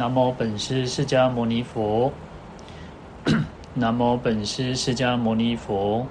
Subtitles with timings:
[0.00, 2.10] 南无本师释迦牟尼佛。
[3.74, 6.06] 南无本师释迦牟尼佛。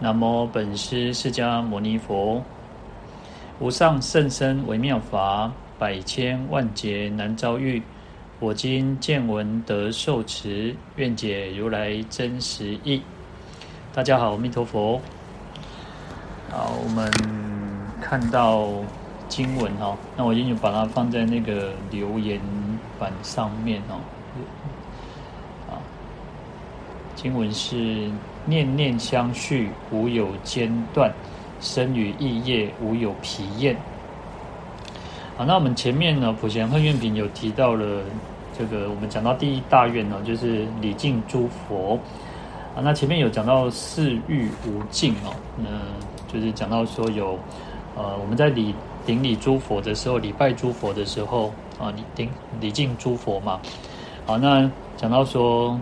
[0.00, 2.42] 南无本师释迦牟尼佛。
[3.58, 7.82] 无上甚深微妙法，百千万劫难遭遇。
[8.40, 13.02] 我今见闻得受持，愿解如来真实义。
[13.92, 14.98] 大家好，阿弥陀佛。
[16.50, 17.12] 好，我们
[18.00, 18.66] 看到
[19.28, 22.40] 经文哈，那我已经把它放在那个留言
[22.98, 23.96] 板上面哦。
[25.68, 25.80] 啊，
[27.14, 28.10] 经文是
[28.44, 31.10] 念念相续，无有间断；
[31.60, 33.76] 生于意业，无有疲厌。
[35.36, 38.02] 好，那我们前面呢，普贤行愿品有提到了
[38.58, 41.98] 这个，我们讲到第一大愿呢，就是礼敬诸佛。
[42.74, 45.68] 啊，那前面有讲到四欲无尽哦，那
[46.32, 47.38] 就是讲到说有，
[47.96, 48.74] 呃，我们在礼
[49.06, 52.30] 顶礼诸佛的时候，礼拜诸佛的时候啊，礼顶
[52.60, 53.60] 礼敬诸佛嘛。
[54.24, 55.78] 好，那讲到说，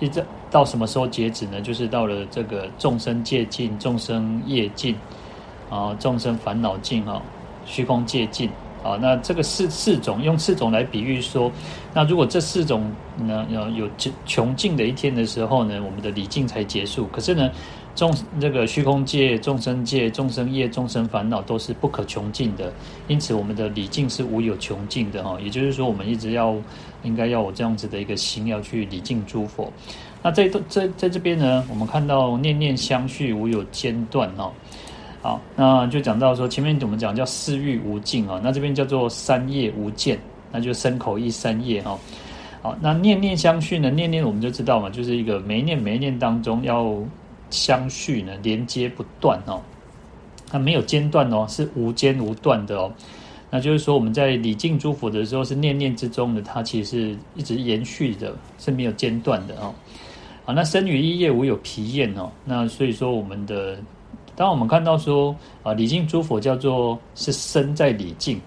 [0.00, 1.60] 一直到什么时候截止呢？
[1.60, 4.96] 就是到了这个众生戒尽、众生业尽
[5.70, 7.22] 啊，众生烦恼尽啊，
[7.64, 8.50] 虚空界尽。
[8.82, 11.50] 啊，那这个四四种用四种来比喻说，
[11.92, 13.90] 那如果这四种呢，要有
[14.26, 17.08] 穷尽的一天的时候呢，我们的礼敬才结束。
[17.08, 17.50] 可是呢，
[17.96, 22.70] 众这个虚空界、众生界、众生业、众生烦恼都是不可穷尽的，
[23.08, 25.36] 因此我们的礼敬是无有穷尽的哈。
[25.42, 26.54] 也就是说，我们一直要
[27.02, 29.72] 应该要有这样子的一个心，要去礼敬诸佛。
[30.22, 34.52] 那在在在这边呢，我们看到念念相续，无有间断哈。
[35.22, 40.18] 好，那就讲到说，前面我们讲叫四欲无尽啊，那这边叫做三业无间，
[40.52, 41.98] 那就身口意三业哈。
[42.60, 43.90] 好，那念念相续呢？
[43.90, 46.94] 念念我们就知道嘛，就是一个每一念每一念当中要
[47.50, 49.60] 相续呢，连接不断哦，
[50.48, 52.92] 它没有间断哦，是无间无断的哦。
[53.50, 59.72] 那就是说，我们在礼敬诸佛的时候，是念念之中的，它其实是一直延续的，是没有间断的哦。
[60.44, 62.30] 好，那身语意业无有疲厌哦。
[62.44, 63.78] 那所以说，我们的。
[64.34, 68.38] 当我们看到说啊，礼敬诸佛叫做是身在礼敬，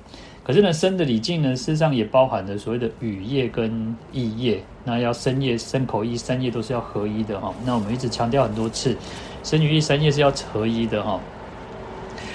[0.50, 7.54] 可是呢，生的礼敬呢，事实上也包含了所谓的语业跟意业，那要身业、身口意三业都是要合一的哈。
[7.64, 8.98] 那我们一直强调很多次，
[9.44, 11.20] 生与意三业是要合一的哈。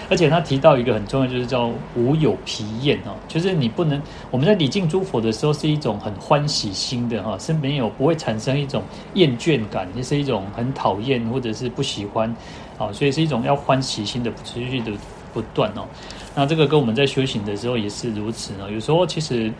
[0.08, 4.00] 而且他提到一个很重要，就是叫无有疲厌哦，就是你不能
[4.30, 8.80] 我们在礼敬诸佛的时候是一种很欢喜心的哈，是没有不会产生一种
[9.14, 12.32] 厌倦感，也是一种很讨厌或者是不喜欢，
[12.78, 14.92] 啊，所以是一种要欢喜心的持续的
[15.32, 15.84] 不断哦。
[16.34, 18.70] 那这个跟我们在修行的时候也是如此呢。
[18.72, 19.52] 有时候其实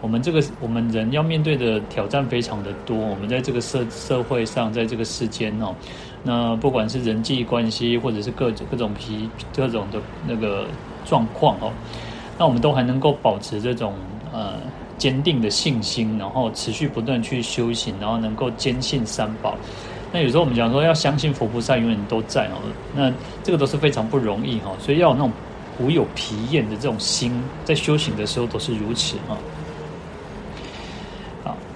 [0.00, 5.74] 我们这个我们人要面对的挑战非常的多，我们在这个社社会上，在这个世间哦。
[6.22, 9.98] 那不管是人际关系，或者是各种各种皮各种的
[10.28, 10.66] 那个
[11.04, 11.72] 状况哦，
[12.38, 13.94] 那我们都还能够保持这种
[14.32, 14.54] 呃
[14.98, 19.56] 坚定的信心，然后持续不断去修行，然后能够坚信三宝。
[20.12, 22.60] 那有时候我们讲说要相信佛菩萨永远都在哦，
[22.94, 25.32] 那这个都是非常不容易哈，所以要有那种
[25.78, 27.32] 无有疲厌的这种心，
[27.64, 29.36] 在修行的时候都是如此哈。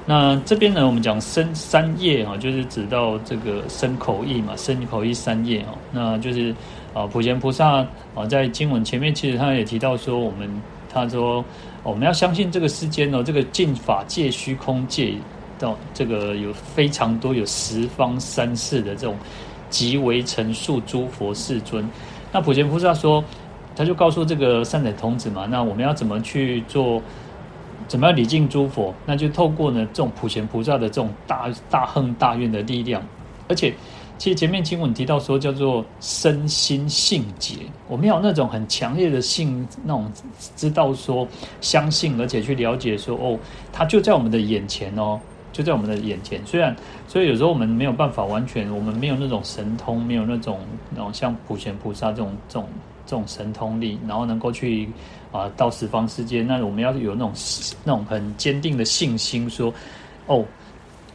[0.06, 6.54] 那这边呢，我们讲身三业哈，就是指到这个身口意嘛，身口意三业哈，那就是
[6.92, 7.76] 啊，普贤菩萨
[8.14, 10.62] 啊，在经文前面其实他也提到说，我们
[10.92, 11.42] 他说
[11.82, 15.14] 我们要相信这个世间哦，这个尽法界、虚空界
[15.58, 19.16] 到这个有非常多有十方三世的这种
[19.70, 21.88] 极为成数诸佛世尊。
[22.30, 23.24] 那普贤菩萨说，
[23.74, 27.02] 他就告诉这个善财童子嘛，那我们要怎么去做？
[27.86, 28.94] 怎么样礼敬诸佛？
[29.04, 33.02] 那就透过呢这种普贤菩萨的这种大大恨大愿的力量，
[33.46, 33.74] 而且
[34.16, 40.10] 其实前面经文提到说叫做身心信解，我们要那种很强烈的信，那种
[40.56, 41.28] 知道说
[41.60, 43.38] 相信，而且去了解说哦，
[43.70, 45.20] 他就在我们的眼前哦，
[45.52, 46.40] 就在我们的眼前。
[46.46, 46.74] 虽然
[47.06, 50.58] 所以有时候我们没有办法完全，我们没有那种神通，没有那种
[50.88, 52.66] 那种像普贤菩萨这种这种
[53.06, 54.88] 这种神通力，然后能够去。
[55.34, 57.32] 啊，到十方世界，那我们要有那种
[57.82, 59.74] 那种很坚定的信心，说，
[60.28, 60.44] 哦，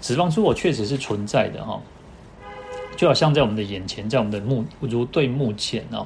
[0.02, 1.82] 十方诸佛确实是存在的哈，
[2.98, 6.06] 就好像在我们的眼前，在我们的目如对目前哦。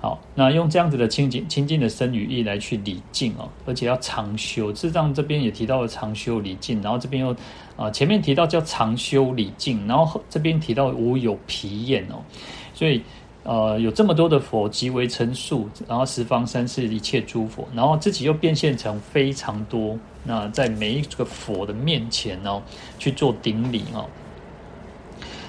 [0.00, 4.72] 好，那用这样子的清净清净的身语意来去礼敬哦，而且要常修。
[4.72, 7.34] 智障这边也提到了常修礼敬，然后这边又
[7.76, 12.22] 啊前面提到叫常修礼敬，然后这边提到无有疲厌哦，
[12.72, 13.02] 所以。
[13.44, 19.98] 呃，有这么多的佛，即为成数，然后十方三世一切诸佛，然后自己又变现成非常多。
[20.24, 22.62] 那在每一个佛的面前哦，
[22.98, 24.06] 去做顶礼哦。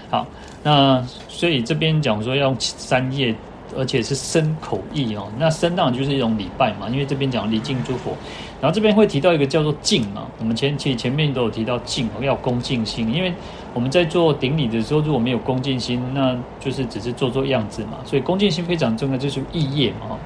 [0.09, 0.27] 好，
[0.63, 3.35] 那所以这边讲说要用三业
[3.77, 5.27] 而且是身口意哦。
[5.37, 8.15] 那身当然就是一种礼拜嘛，因为这边讲礼敬诸佛，
[8.61, 10.27] 然后这边会提到一个叫做敬嘛。
[10.39, 13.33] 我们前其实前面都有提到敬，要恭敬心，因为
[13.73, 17.97] 我们在做顶礼的时候，如果没有恭敬心，那就是只是做做样子嘛。
[18.05, 20.17] 所以恭敬心非常重要，就是意业嘛。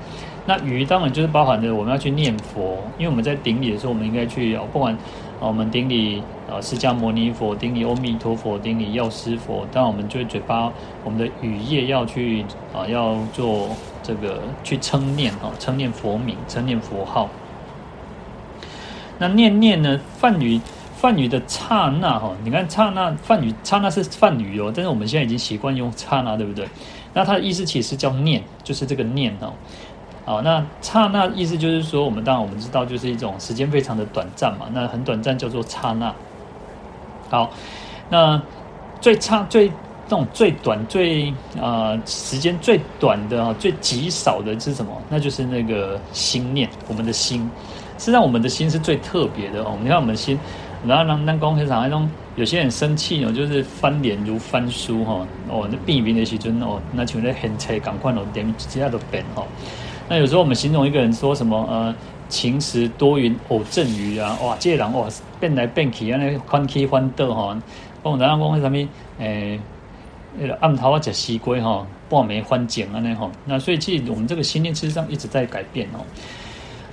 [0.46, 4.98] 那语当然就是包含着我们要去念佛，因为我们在顶礼的时候，我们应该去不管。
[5.40, 9.68] 啊，我们顶礼啊，释迦牟尼佛，顶礼阿弥陀佛，顶礼药师佛。
[9.72, 10.72] 当然，我们就嘴巴，
[11.04, 12.44] 我们的语业要去
[12.74, 13.70] 啊，要做
[14.02, 17.30] 这个去称念啊，称念佛名，称念佛号。
[19.20, 20.00] 那念念呢？
[20.18, 20.60] 梵语
[20.96, 26.68] 梵语的刹那哈，你看刹那梵语刹那是梵语哦，但是我们现在已经习惯用刹那，对不对？
[27.14, 29.54] 那它的意思其实叫念，就是这个念哦。
[30.28, 34.66] 好，那刹那意思就是说，我们当然我们知道，就是一种时间非常的短暂嘛。
[34.74, 36.14] 那很短暂叫做刹那。
[37.30, 37.50] 好，
[38.10, 38.42] 那
[39.00, 39.70] 最差最
[40.10, 44.92] 那种最短最呃时间最短的最极少的是什么？
[45.08, 47.50] 那就是那个心念，我们的心。
[47.98, 49.78] 实际上，我们的心是最特别的哦。
[49.82, 50.38] 你看我们的心，
[50.86, 59.42] 然后让让公会场那种有些人生气哦，就是翻脸如翻书哈哦，那变脸的时阵哦，那像那很菜赶快哦，点其他都变哈。
[60.10, 61.94] 那有时候我们形容一个人说什么呃，
[62.30, 65.08] 晴时多云偶阵雨啊，哇，这人哇
[65.40, 67.58] 变来变去啊，那欢喜欢乐哈。
[68.04, 68.88] 我们常常讲什么
[69.20, 69.60] 诶，
[70.38, 73.30] 那个暗头啊，吃西瓜哈，半暝欢景啊那哈。
[73.46, 76.00] 那所以其实我们这个心念事实上一直在改变哦。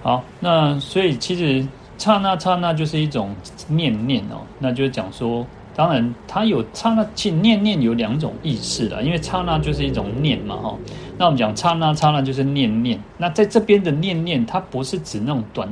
[0.02, 1.66] 好，那所以其实
[1.98, 3.34] 刹那刹那就是一种
[3.68, 5.46] 念念哦，那就是讲说。
[5.76, 10.78] 当然，它有刹那，其念念有两种意思啦，因为刹那就是一种念嘛，哈。
[11.18, 13.00] 那我们讲刹那，刹那就是念念。
[13.18, 15.68] 那在这边的念念，它不是指那种短，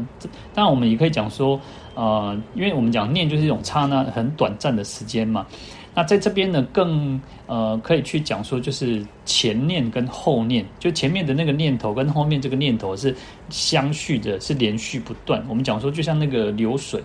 [0.52, 1.60] 当然我们也可以讲说，
[1.94, 5.46] 呃，因为我们讲念就是一种刹那很短暂的时间嘛。
[5.94, 13.14] 那在这边呢，更呃可以去讲说，就是前念跟后念，就前面的那个念头跟后面这个念头是
[13.50, 15.44] 相续的，是连续不断。
[15.48, 17.00] 我们讲说，就像那个流水。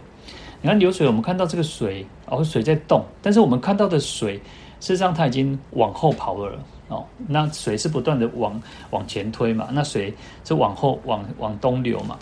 [0.61, 4.37] 你看流水，我们看到这个水哦，水在动，但是我们看到的水，
[4.79, 7.05] 事实上它已经往后跑了哦。
[7.27, 8.59] 那水是不断的往
[8.89, 10.13] 往前推嘛，那水
[10.43, 12.17] 是往后往往东流嘛。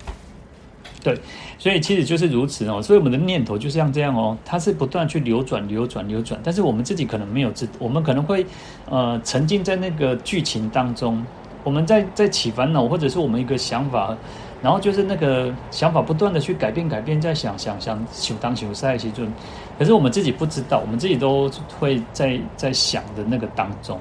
[1.01, 1.17] 对，
[1.57, 2.81] 所以其实就是如此哦。
[2.81, 8.45] 所以我们的念头就像这样哦，它是不断去流转、流转、流转，但是我们自己可能没有知，我们可能会
[8.89, 11.25] 呃沉浸在那个剧情当中，
[11.63, 14.17] 我们在在起烦恼，或者是我们一个想法。
[14.61, 19.27] 然后就是那个想法不断的去改变改变，在想想想想当想赛其中，
[19.77, 23.99] 可是我们自己不知道，我们自己都会在在想的那个当中。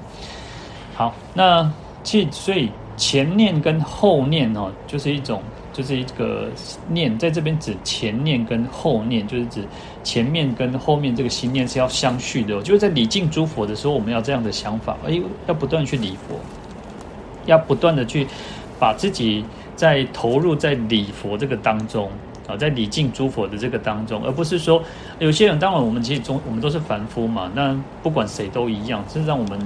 [0.95, 1.71] 好，那
[2.03, 6.49] 其实所以前念跟后念哦，就是一种就是一个
[6.87, 9.63] 念，在这边指前念跟后念，就是指
[10.03, 12.59] 前面跟后面这个心念是要相续的。
[12.63, 16.39] 就是在礼敬诸佛的时候，我们要这样的想法，哎，要不断去礼佛，
[17.45, 18.25] 要不断的去
[18.79, 19.45] 把自己。
[19.75, 22.09] 在投入在礼佛这个当中
[22.47, 24.81] 啊，在礼敬诸佛的这个当中，而不是说
[25.17, 29.59] 有些人，当然我们其实中我们都是凡夫嘛，那不管谁都一样，实际上我们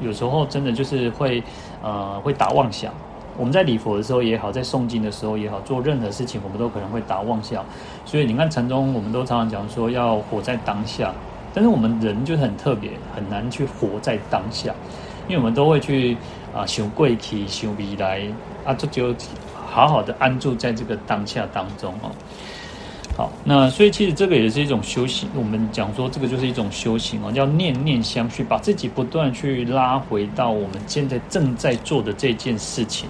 [0.00, 1.42] 有时候真的就是会
[1.82, 2.90] 呃会打妄想。
[3.36, 7.62] 我们在礼佛的时候也好，在诵经的时候也好，做任何事情我们都可能会打妄想。
[8.06, 11.12] 所以你看禅宗，我们都常常讲说要活在当下，
[11.52, 14.74] 但是我们人就是很特别，很难去活在当下，
[15.28, 16.16] 因为我们都会去
[16.54, 18.22] 啊想过去，想未来
[18.64, 19.14] 啊，这就。
[19.72, 22.10] 好好的安住在这个当下当中哦，
[23.16, 25.28] 好，那所以其实这个也是一种修行。
[25.34, 33.08] 我们讲说这个就是一种修行哦，叫念念相续，把自己不断去拉回到我们现在正在做的这件事情。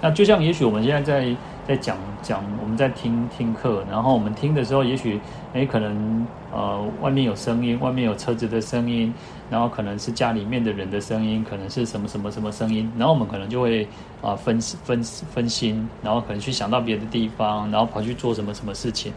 [0.00, 1.36] 那就像也许我们现在在。
[1.66, 5.18] 在讲讲，我们在听听课，然后我们听的时候，也许
[5.54, 9.12] 诶可能呃外面有声音，外面有车子的声音，
[9.50, 13.86] 然后可能是家里面的人的声音，可能是什么什么什么声音，然后我们可能就会
[14.22, 19.12] 啊、分分分心，然后可能去想到别的地方，然后跑去做什么什么事情，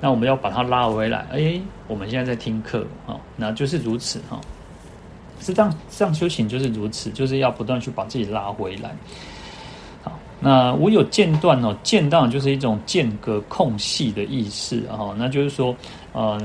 [0.00, 4.38] 那我们要把它拉回来，哎，我们现在在听课啊、哦，那就是如此哈，
[5.40, 8.90] 是这样，这样修行就是如此，就是要不断去把自己拉回来。
[10.02, 15.74] 好那我有间断哦，间断就是一种间隔空隙的意思啊，那就是说，
[16.12, 16.40] 呃，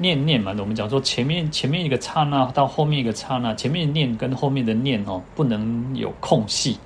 [0.00, 6.78] 念念嘛，我们讲说前面前面一个刹那到后面一个刹那，前面念跟后面的念哦，不能有空隙，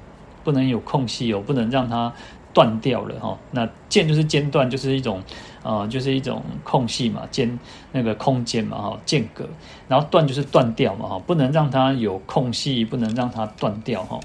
[0.42, 2.12] 不能有空隙哦，不能让它
[2.52, 3.38] 断掉了哈。
[3.50, 5.22] 那间就是间断，就是一种
[5.62, 7.58] 呃，就是一种空隙嘛，间
[7.92, 9.48] 那个空间嘛哈，间隔，
[9.88, 14.18] 然后断就是断掉嘛哈，不能让它有空隙，不能让它断掉哈。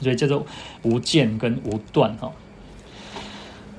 [0.00, 0.44] 所以叫做
[0.82, 2.30] 无间跟无断哈。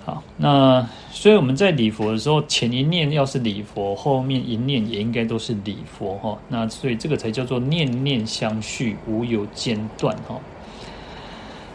[0.05, 6.37] 好，那所以我们在礼佛的时候，前一念要是礼佛，后面一念也应该都是礼佛哈。
[6.47, 10.39] 那所以这个才叫做念念相续，无有间断哈。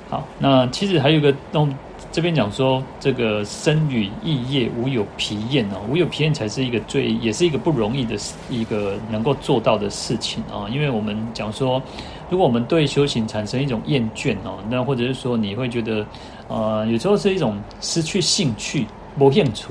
[0.09, 1.75] 好，那其实还有一个东。
[2.13, 8.17] 这边讲说，这个身语意业无有疲厌哦，无有疲厌才是一个最，也是一个不容易的
[8.49, 10.67] 一个能够做到的事情啊。
[10.69, 11.81] 因为我们讲说，
[12.29, 16.05] 如果我们对修行产生一种厌倦哦，那或者是说你会觉得，
[16.51, 18.85] 呃，有时候是一种失去兴趣、
[19.17, 19.69] 不兴趣，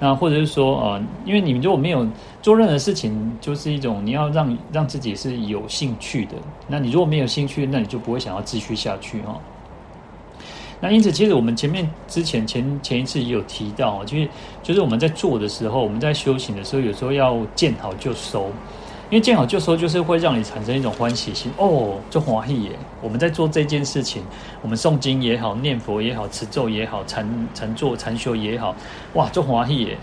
[0.00, 2.06] 那或者是说，呃，因为你们如果没有
[2.40, 6.32] 做任何事情，就是一种你要让让自己是有兴趣的。
[6.66, 9.38] 那你如果没有兴趣，那你就不会想要继续下去哈。
[10.80, 14.28] 那因此，其实我们前面之前前前一次也有提到，就是
[14.62, 18.50] 就是我们在做的时候，我们在修行的时候，有时候要见好就收，
[19.12, 22.70] 因为见好就收就是会让你产生一种欢喜心哦，就欢喜耶！
[23.02, 24.22] 我们在做这件事情，
[24.62, 28.74] 我们诵经也好，念佛也好，持咒也好，禅禅坐禅修也好，
[29.12, 29.98] 哇，就欢喜耶！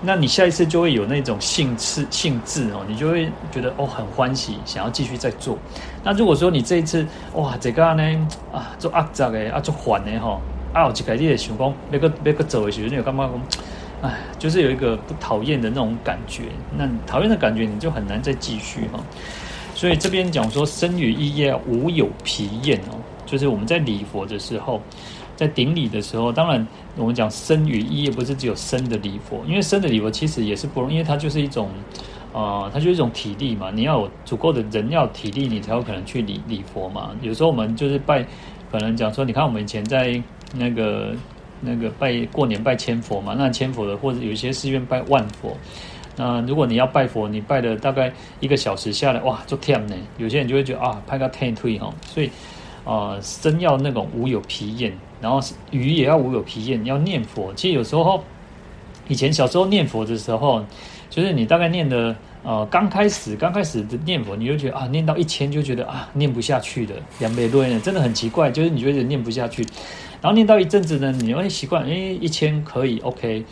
[0.00, 5.58] 那你下一次就会有那种兴致兴致哦，你就会觉得哦很欢喜，想要继续再做。
[6.04, 10.40] 那如果说你这一次哇这个呢啊做恶杂的啊做烦的哈
[10.72, 13.28] 啊有一个你也想讲那个那个走的时候，你有干嘛？
[14.02, 16.44] 哎，就是有一个不讨厌的那种感觉，
[16.76, 18.98] 那讨厌的感觉你就很难再继续哈。
[19.74, 24.80] 所以这边讲说生与意业无有疲厌哦，就是我们在礼佛的时候。
[25.36, 26.66] 在顶礼的时候，当然
[26.98, 31.70] 我们讲生与意业不是只有生的礼佛，因为生的礼佛其实也是不容易，因为它就是一种，
[32.34, 33.70] 呃，它就是一种体力嘛。
[33.70, 37.12] 你要有足够的人要体力，你才有可能去礼礼佛嘛。
[37.22, 38.22] 有时候我们就是拜，
[38.70, 40.22] 可能讲说，你看我们以前在
[40.54, 41.14] 那个
[41.60, 45.56] 那个拜过年拜千佛嘛，那千佛的或者有一些寺院拜万佛，
[46.16, 49.94] 那如果你要拜佛，你拜了大概一个小时下来，哇，就天呢。
[50.18, 52.30] 有些人就会觉得啊，拍个天退哈，所以
[52.84, 54.92] 啊，身、呃、要那种无有疲厌。
[55.20, 55.38] 然后
[55.70, 57.52] 语也要无有疲厌，要念佛。
[57.52, 58.24] 其实有时候，
[59.06, 60.64] 以前小时候念佛的时候，
[61.10, 69.62] 就是你大概念的呃，刚开始刚开始的念佛，你就觉得啊，念到一千就觉得啊，念不下去的，两倍多呢，真的很奇怪，就是你觉得念不下去。
[70.22, 73.44] 然后念到一阵子呢，你会习惯，哎，一千可以 OK，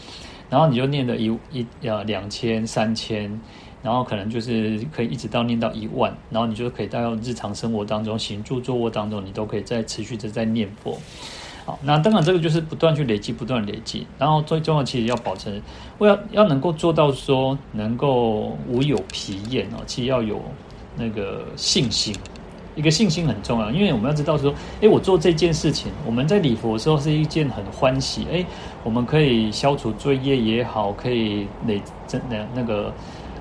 [0.48, 3.40] 然后你就念了一一呃两千三千，
[3.82, 10.98] 然后可能就是可以一直到念到一万，然后你就可以带到日常生活当中行住坐卧当中，你都可以再持续的在念佛。
[11.68, 15.60] 好，那当然这个就是不断去累积，不断累积，然后最重要其实要保持，
[15.98, 20.40] 我要要能够做到说能够无有疲厌哦，其实要有
[20.96, 22.16] 那个信心，
[22.74, 28.46] 一个信心很重要，因为我们要知道说，诶，我做这件事情，我们在礼佛的时候是一件很欢喜，诶，
[28.82, 32.90] 我们可以消除罪业也好，可以累真的那个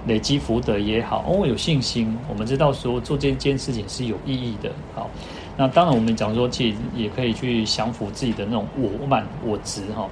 [0.06, 5.10] 累积福德也好，哦，我有信心，我们知道说做这件事情是有意义的，好。
[5.58, 10.08] 那当然，我们讲说，其实也可以去降服自己的那种我慢、我执哈。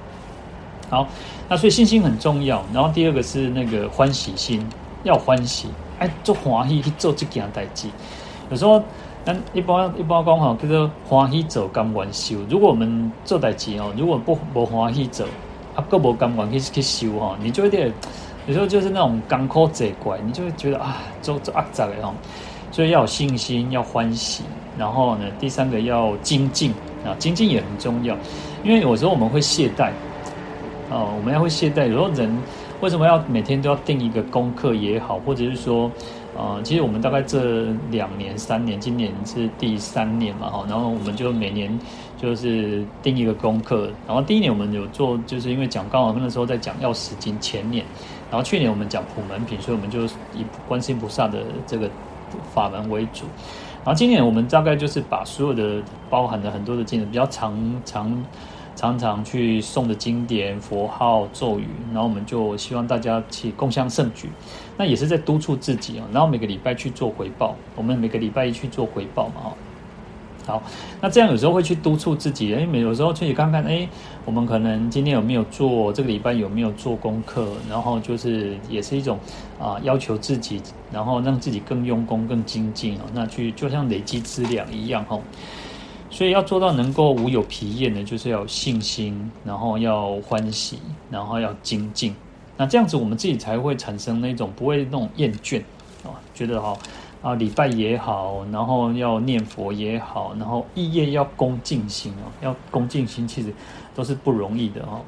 [0.90, 1.06] 好，
[1.48, 2.64] 那所以信心很重要。
[2.74, 4.66] 然后第二个是那个欢喜心，
[5.04, 5.68] 要欢喜，
[6.00, 7.88] 哎，做欢喜去做这件代志。
[8.50, 8.82] 有时候，
[9.24, 12.36] 那一般一般讲哈，叫做欢喜做甘愿修。
[12.50, 15.24] 如果我们做代志哦，如果不不欢喜做，
[15.76, 17.92] 啊，个不甘愿去去修哈，你就有点
[18.48, 22.12] 有时候就是那种艰苦责怪，你就会觉得啊，做做阿杂的哈。
[22.72, 24.42] 所以要有信心，要欢喜。
[24.78, 26.72] 然后呢，第三个要精进
[27.04, 28.16] 啊，精进也很重要，
[28.62, 29.90] 因为有时候我们会懈怠，
[30.90, 31.86] 啊，我们要会懈怠。
[31.86, 32.36] 有时候人
[32.80, 35.90] 为什么要每天都要定一个功课也好，或者是说，
[36.36, 41.78] 啊，其实我们大概这两年、三年，今年是第三年嘛，哈，然后我们就每年
[42.20, 43.90] 就是定一个功课。
[44.06, 47.82] 然后第一年我们有做，就是因为讲刚好那时候在讲药师经前年，
[48.30, 50.04] 然后去年我们讲普门品，所以我们就
[50.34, 51.88] 以观世音菩萨的这个
[52.52, 53.24] 法门为主。
[53.86, 58.24] 然后今年我们大概就是把所有的包含了很多的经典，比较常常
[58.74, 64.28] 常常去诵的经典、佛号、咒语，然后我们就希望大家去共襄盛举，
[64.76, 66.06] 那也是在督促自己啊。
[66.12, 69.52] 然后每个礼拜去做回报，我们每个礼拜一去做回报嘛，
[70.44, 70.60] 好，
[71.00, 73.88] 那这样有时候会去督促自己，因为有时候去看看，哎，
[74.24, 79.16] 我们可能今天有没有做这个礼拜有没有做功课，然后就是也是一种
[79.60, 80.60] 啊要求自己，
[80.92, 83.02] 然后让自己更用功、更精进哦。
[83.12, 85.18] 那去就像累积资粮一样哈。
[86.10, 90.78] 所以要做到能够无有疲厌呢，就是要有信心，然后要欢喜，
[91.10, 92.14] 然后要精进。
[92.56, 95.60] 那这样子我们自己才会产生那种不会那种厌倦
[96.04, 96.76] 啊，觉得哈。
[97.22, 103.52] 啊，礼拜也好，然后要念佛也好，然后意业要恭敬心哦，要恭敬心，其实
[103.96, 105.00] 都是不容易的哦。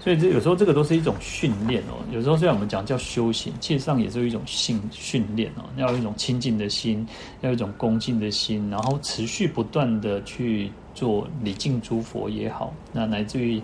[0.00, 1.98] 所以这有时候这个都是一种训练哦。
[2.12, 5.64] 有时候虽然我们讲叫修行，其实上也是一种训训练哦。
[5.76, 7.06] 要有一种亲近的心，
[7.40, 13.60] 要有一种恭敬的心，然后持续不断的去做礼敬诸佛也好，那乃至于。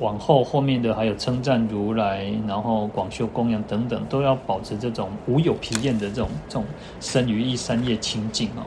[0.00, 6.64] 往后后面的还有称赞如来，然后广修供养等等，都要保持这种无有疲厌的这种这种
[6.98, 8.66] 生于一三业清净哦。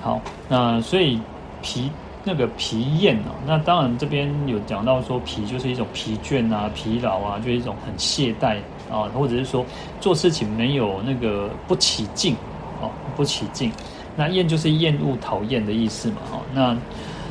[0.00, 1.20] 好，那所以
[1.62, 1.88] 疲
[2.28, 8.56] 那个疲厌哦，那当然这边有讲到说疲就是一种疲倦啊、疲劳啊，就是一种很懈怠
[8.90, 9.64] 啊，或者是说
[10.00, 12.34] 做事情没有那个不起劲
[12.82, 13.70] 哦，不起劲。
[14.16, 16.40] 那厌就是厌恶、讨厌的意思嘛，哈。
[16.52, 16.76] 那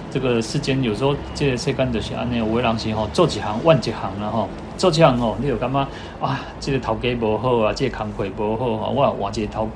[0.09, 4.47] 这个世间有时候这个世间就是安尼，有的人是吼做几行万几行了哈，
[4.77, 5.85] 做几行哦，你有干嘛
[6.21, 6.39] 啊？
[6.61, 9.67] 这个头家不好啊，这个工课不好啊，我换一个头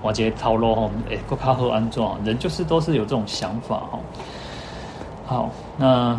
[0.00, 2.00] 换一个头路吼，哎，更较好安怎？
[2.24, 3.98] 人就是都是有这种想法哈。
[5.28, 6.18] 好，那。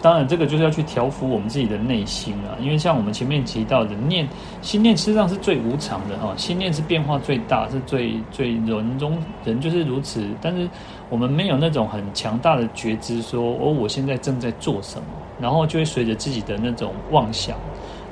[0.00, 4.28] 当然，这个就是要去调伏我们自己的内心啊，因为像我们前面提到的念
[4.62, 10.24] 心念，实际上是最无常的哈，心念是变化最大，是最最人中人就是如此。
[10.40, 10.70] 但是
[11.10, 15.06] 我们没有那种很强大的觉知，说哦，我现在正在做什么，
[15.40, 17.56] 然后就会随着自己的那种妄想。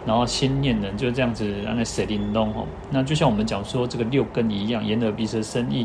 [0.05, 5.85] 然后心念呢，就这样子让那谁灵动吼，那就像我们讲说这个六根一样，眼耳鼻舌身意，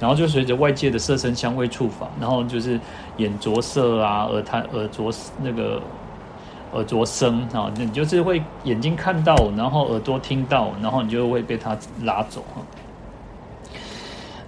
[0.00, 2.80] 然后就随着外界的色声香味触法，然后就是
[3.18, 5.80] 眼着色啊，耳他耳着那个
[6.72, 12.62] 耳着声啊，你就是会眼睛看到，然后耳朵听到，然后你就会被它拉走哈。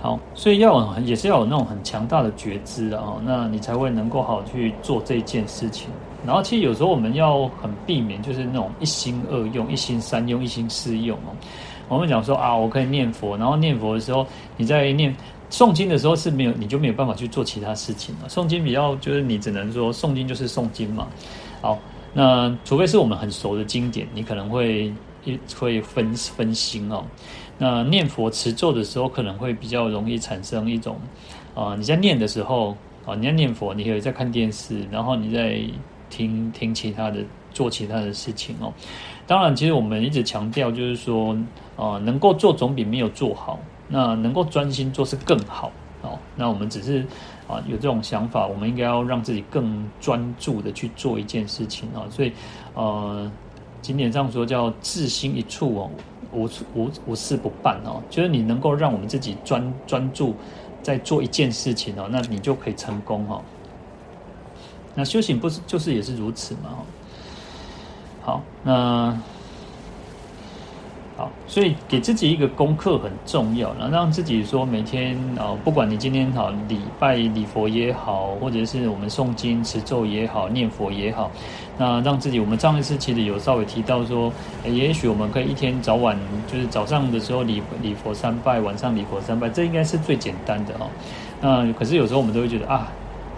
[0.03, 5.89] 好，所以要也是要有那种很强大的觉知啊，那你才会能够好去做这件事情。
[6.25, 11.37] 然后其实有时候我们要很避免，就是那种一心二用、一心三用、一心四用哦。
[11.89, 15.15] 我们讲说啊，我可以念佛，然后念佛的时候，你在念
[15.51, 18.29] 诵经的时候是没有，你就没有办法去做其他事情了。
[18.29, 21.09] 诵经比较就是你只能说诵经就是诵经嘛。
[21.61, 21.79] 好，
[22.15, 24.93] 那除非是我们很熟的经典，你可能会
[25.25, 27.05] 一会分分心哦。
[27.59, 30.97] 那念佛持咒的时候，可能会比较容易产生一种
[31.55, 35.61] 啊，你在念的时候啊，你在念佛，你可以在看电视，然后你在。
[36.13, 37.21] 听听其他的，
[37.53, 38.73] 做其他的事情哦。
[39.29, 41.39] 当然，其实我们一直强调，就是说，
[41.77, 43.61] 啊，能够做总比没有做好。
[43.91, 45.71] 那能够专心做是更好
[46.01, 46.19] 哦。
[46.37, 47.05] 那我们只是
[47.47, 52.09] 啊有这种想法，我们应该要让自己更专注的去做一件事情啊。
[52.09, 52.33] 所以，
[52.75, 53.31] 呃，
[53.83, 55.91] 经典上说叫志心一处哦，
[56.33, 58.01] 无无无事不办哦。
[58.09, 60.35] 就是你能够让我们自己专专注
[60.83, 63.43] 在做一件事情哦，那你就可以成功哦。
[64.95, 66.79] 那修行不是就是也是如此吗？
[68.23, 69.17] 好，那
[71.47, 81.31] 所以给自己一个功课很重要，然后让自己说每天啊，不管你今天好礼拜礼佛也好，或者是我们诵经持咒也好，念佛也好，
[81.79, 84.33] 那让自己我们上一次其实有稍微提到说，
[84.65, 90.87] 也许我们可以一天早晚就是早上的时候礼礼佛三拜，晚上礼佛三拜，这应该是最简单的哦。
[91.41, 92.87] 那可是有时候我们都会觉得啊。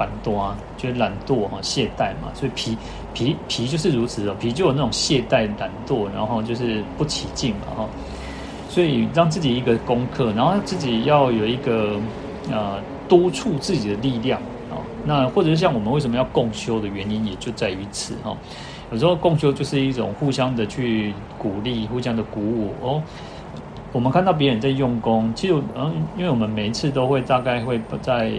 [0.03, 2.77] 懒惰啊，就是懒惰哈，懈怠嘛，所以脾
[3.15, 7.89] 脾脾就是如此的，脾就有那种懈怠、懒惰，然后就是不起劲嘛哈。
[8.69, 12.01] 所以让自己一个功课，然后自己要有一个
[12.51, 14.81] 呃督促自己的力量啊。
[15.05, 18.37] 那或者是像我们为什么要共修的原因，也就在于此哈。
[18.91, 23.03] 有时候共修就是一种互相的去鼓励，互相的鼓舞哦。
[23.93, 28.33] 我们看到别人在用功，其实嗯，因为我们每一次都会大概会在。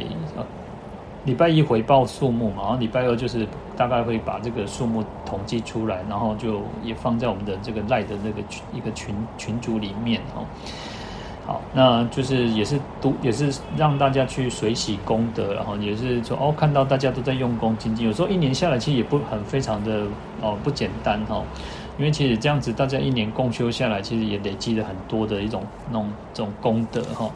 [1.25, 10.43] 礼拜一回报数目嘛，然后礼拜二就是大概会把这个数目统计出来，然后就也放在我们的这个赖的那个群一个群群组里面哦。
[11.45, 20.03] 好，那就是也是读也是让大家去随喜功德，然后也是说哦，看到大家都在用功精进，有时候一年下来其实也不很非常的
[20.41, 21.41] 哦不简单哈，
[21.97, 27.29] 因为其实这样子大家一年共修下来，其实也累积了很多的一种那种这种功德哈。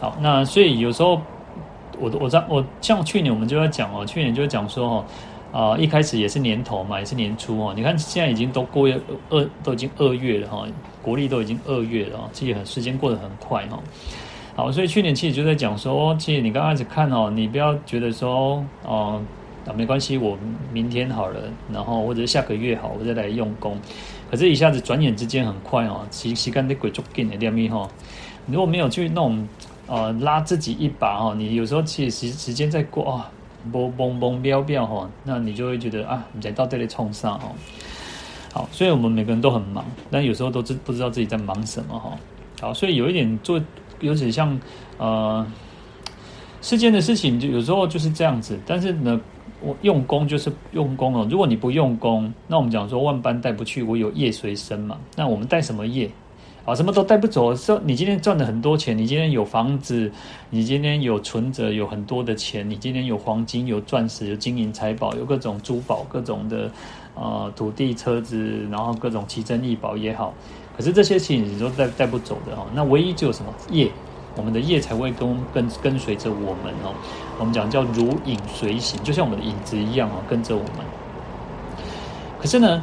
[0.00, 1.20] 好，那所以有时候。
[2.00, 5.04] 我我在我像去年我们就在讲哦，去年就讲说
[5.52, 10.66] 哦，啊一开始也是年头嘛，也是年初哦，你看现在已经都过月二都已经二月了哈，
[11.02, 13.78] 国历都已经二月了，其实很时间过得很快哈。
[14.56, 19.20] 好，所以去年其实就在讲说，其实你刚开始看哦，你不要觉得说哦，
[19.66, 20.38] 啊没关系，我
[20.72, 21.40] 明天好了，
[21.72, 23.78] 然后或者是下个月好，我再来用功。
[24.30, 27.88] 可是，一下子转眼之间很快哦，时时间的鬼足紧的点咪哈，
[28.46, 29.46] 如果没有去弄。
[29.90, 33.28] 呃，拉自己一把哈，你有时候其实时时间在过啊，
[33.72, 37.50] 嘣嘣嘣飙飙哈，那你就会觉得啊，你在到这里冲上哦。
[38.52, 42.12] 好，所以我们每个人都很忙，但有时候都知不知道自己在忙什么哈。
[42.60, 43.60] 好，所以有一点做，
[43.98, 44.56] 有点像
[44.96, 45.44] 呃，
[46.62, 48.56] 世间的事情，就有时候就是这样子。
[48.64, 49.20] 但是呢，
[49.60, 51.26] 我用功就是用功哦。
[51.28, 54.96] 如果你不用功，那我们讲说万般带不去，唯有业随身嘛。
[55.16, 56.08] 那我们带什么业？
[56.64, 57.54] 啊，什么都带不走。
[57.56, 60.12] 说你今天赚了很多钱，你今天有房子，
[60.50, 66.70] 你今天有存折，有很多的钱，你今天有黄金、有钻石、有金银财宝，有各种珠宝、各种的
[67.14, 70.34] 呃土地、车子，然后各种奇珍异宝也好。
[70.76, 72.66] 可是这些事情你都带带不走的哈。
[72.74, 73.90] 那唯一就有什么业
[74.36, 76.94] 我们的业才会跟跟跟随着我们哦。
[77.38, 80.86] 我们讲叫如影随形，就像我们的影子一样哦，跟着我们。
[82.38, 82.82] 可是呢，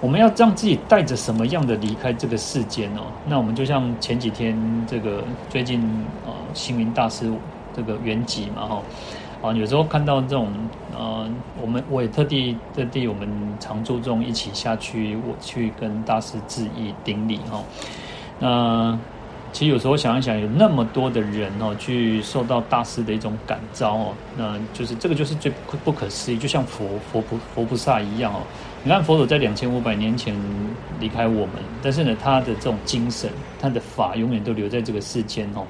[0.00, 3.02] 我们要让自己带着什么样的离开这个世间哦？
[3.26, 4.56] 那我们就像前几天
[4.86, 5.80] 这个最近
[6.26, 7.32] 呃星云大师
[7.74, 8.82] 这个圆寂嘛哈
[9.42, 10.48] 啊，有时候看到这种
[10.96, 11.26] 呃，
[11.60, 13.28] 我们我也特地特地我们
[13.58, 17.62] 常住众一起下去，我去跟大师致意顶礼哈。
[18.38, 18.98] 那
[19.52, 25.50] 其实有时候想一想，有那么多的人哦，去受到大师的一种感召哦，那就是这个就是最
[25.84, 28.40] 不可思议，就像佛佛菩佛菩萨一样哦。
[28.86, 30.32] 你看佛祖在两千五百年前
[31.00, 35.66] 离开我们，但是呢，他的这种精神，他的法永远都留在这个世间哦。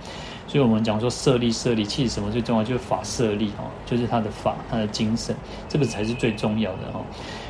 [0.46, 2.62] 所以我们讲说舍利舍利，其实什么最重要？
[2.62, 5.34] 就是法舍利哦，就是他的法，他的精神，
[5.66, 7.00] 这个才是最重要的哈。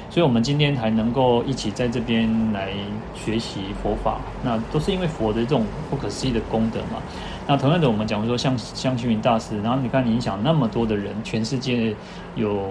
[0.09, 2.71] 所以，我们今天还能够一起在这边来
[3.17, 7.03] 学习佛法，那都是因为佛的这种不可思议的功德嘛。
[7.45, 11.93] 那同样的，我们讲说像像星云大师，然后你看影响那么多的人，全世界
[12.37, 12.71] 有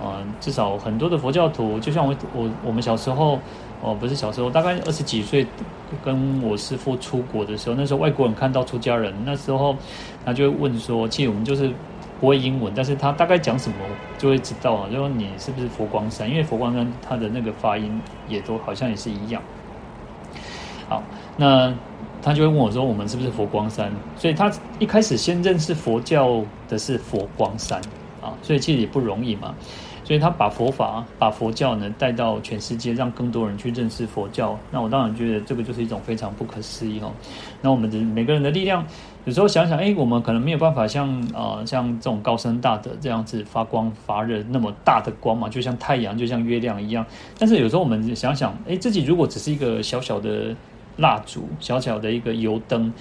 [0.00, 3.38] 呃至少很多的佛教徒，就像我我我们小时候
[3.82, 5.46] 哦，不是小时候，大概二十几岁
[6.04, 9.76] 跟我师父出国的时候，那时候外国人看到出家人，那时候
[10.24, 11.72] 他就会问说，其实我们就是。
[12.20, 13.76] 不会英文，但是他大概讲什么
[14.16, 16.30] 就会知道啊，就说你是不是佛光山？
[16.30, 19.42] 因为佛光山它的那个发音也都好像也是一样。
[20.88, 21.02] 好，
[21.36, 21.74] 那
[22.22, 27.82] 他就会问我说：“我们是不是佛光山？”所以他一开始先认识佛教的是佛光山
[28.24, 29.54] 啊，所以其实也不容易嘛。
[30.02, 34.54] 所以他把佛法、把佛教呢带到全世界，让更多人去认识佛教。
[34.70, 37.10] 那我当然觉得这个就是一种非常不可思议哦。
[37.62, 38.84] 那我们的每个人的力量，
[39.24, 47.06] 有时候想想，哎，我们可能没有办法像啊、呃、像这种高僧大德这样子发光发热那么大的光嘛，就像太阳、就像月亮一样。
[47.38, 50.54] 但是有时候我们想想，哎，自己如果只是一个小小的
[50.98, 52.92] 蜡烛、小小的一个油灯。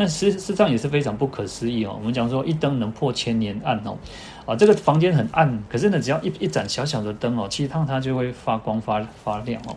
[0.00, 1.94] 那实实际上也是非常不可思议哦。
[2.00, 3.98] 我们讲说一灯能破千年暗哦，
[4.46, 9.76] 啊，这个房间很暗，可是呢，只要一一盏小小的灯哦，其实它它就会发光发发亮哦。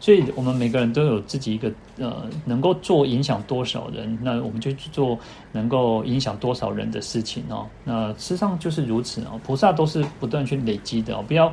[0.00, 5.18] 所以我们每个人都有自己一个呃，能够做影响多少人，那我们就去做
[5.52, 7.66] 能够影响多少人的事情哦。
[7.84, 9.38] 那事实上就是如此哦。
[9.44, 11.52] 菩萨都是不断去累积的哦，不要。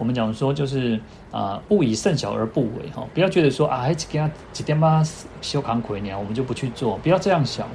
[0.00, 0.98] 我们讲说就是
[1.30, 5.02] 啊，勿以善小而不为哈，不要觉得说啊，还给他几点吧，
[5.42, 7.68] 修扛鬼鸟，我们就不去做，不要这样想，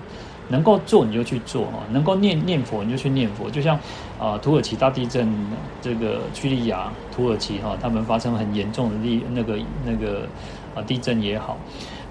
[0.49, 3.79] 能够做你就去做哈，能够念念佛你就去念佛，就像
[4.19, 5.31] 啊，土耳其大地震，
[5.83, 10.27] 这个叙利亚、土耳其哈，他们发生很严重的地那个那个
[10.73, 11.55] 啊地震也好，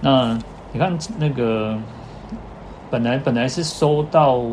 [0.00, 0.38] 那
[0.72, 1.77] 你看那个
[2.88, 4.44] 本来本来是收到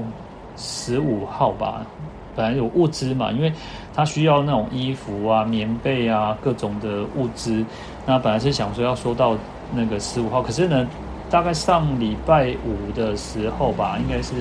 [0.58, 1.86] 十五号吧。
[2.34, 3.52] 本来有物资嘛，因为
[3.94, 7.66] 他需要那种衣服啊、棉被啊各种的物资。
[8.06, 9.38] 那本来是想说要收到
[9.74, 10.88] 那个十五号，可是呢，
[11.30, 14.34] 大概上礼拜五的时候吧，应该是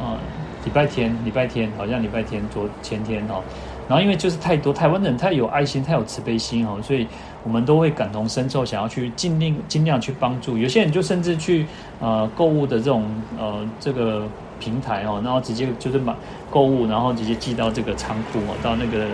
[0.00, 0.16] 呃
[0.64, 3.42] 礼拜天，礼拜天好像礼拜天昨前天哦。
[3.88, 7.06] 然后因为就是太多台湾人太有爱心、太有慈悲心哦，所以
[7.44, 10.56] 我们都会感同身受，想要去尽力尽量去帮助。
[10.56, 11.66] 有些人就甚至去
[12.00, 13.04] 呃购物的这种
[13.38, 14.26] 呃这个。
[14.62, 16.14] 平台哦，然后直接就是买
[16.48, 19.06] 购物，然后直接寄到这个仓库哦，到那个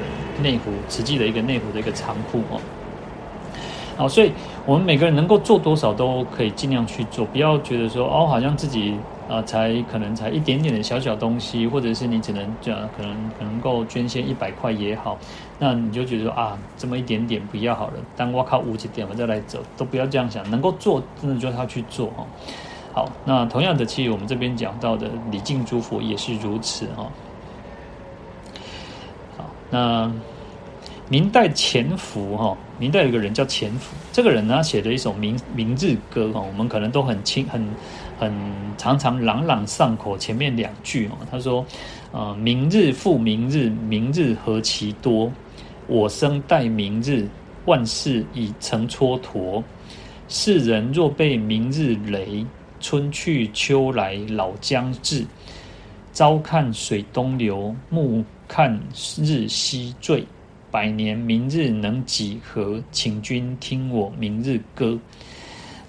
[0.42, 2.60] 内湖，实际的一个内湖的一个仓库哦。
[3.96, 4.30] 好，所以
[4.66, 8.94] 我们每个人能够做多少都可以尽量去做，不要觉得说哦，好像自己
[9.28, 15.18] 啊、才可能才一点点的小小东西，或者是你只能这样，可能可能够捐献一百块也好，
[15.58, 22.26] 那你就觉得说啊，这么一点点不要好了，当我靠五几点我再来走，都不要这样想，能够做真的就要去做哈。
[22.94, 27.12] 好，那同样的，其实我们这边讲到的礼敬诸佛也是如此哈。
[29.36, 30.10] 好，那
[31.08, 37.62] 明代钱福哈，明代有个人叫钱福，这个人呢写了一首明明日歌哈，我们可能都很清很
[38.18, 38.32] 很
[38.76, 40.18] 常常朗朗上口。
[40.18, 41.64] 前面两句哦，他说：
[42.12, 45.32] 呃，明日复明日，明日何其多，
[45.86, 47.28] 我生待明日，
[47.66, 49.62] 万事已成蹉跎。
[50.28, 52.44] 世人若被明日累。
[52.80, 55.26] 春去秋来老将至，
[56.12, 58.80] 朝看水东流，暮看
[59.16, 60.24] 日西坠。
[60.70, 62.80] 百年明日能几何？
[62.92, 64.96] 请君听我明日歌。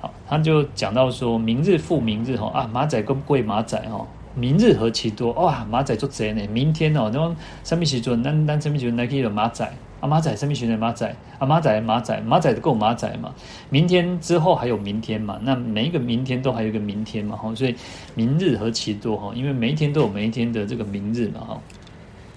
[0.02, 6.42] 好，他就讲到说，明日复明日哈啊，马仔跟贵马仔哈，明日何其多哇，马仔做贼呢。
[6.52, 8.24] 明天哦，那么什么时阵？
[8.24, 9.70] 咱咱什么时阵来去了马仔？
[10.00, 11.14] 阿马仔，什么群的马仔？
[11.40, 13.34] 阿马仔，马仔，马仔的够马仔嘛？
[13.70, 15.38] 明天之后还有明天嘛？
[15.44, 17.36] 那每一个明天都还有一个明天嘛？
[17.36, 17.76] 哈，所以
[18.16, 19.34] 明日何其多哈！
[19.36, 21.42] 因为每一天都有每一天的这个明日嘛？
[21.42, 21.62] 哈，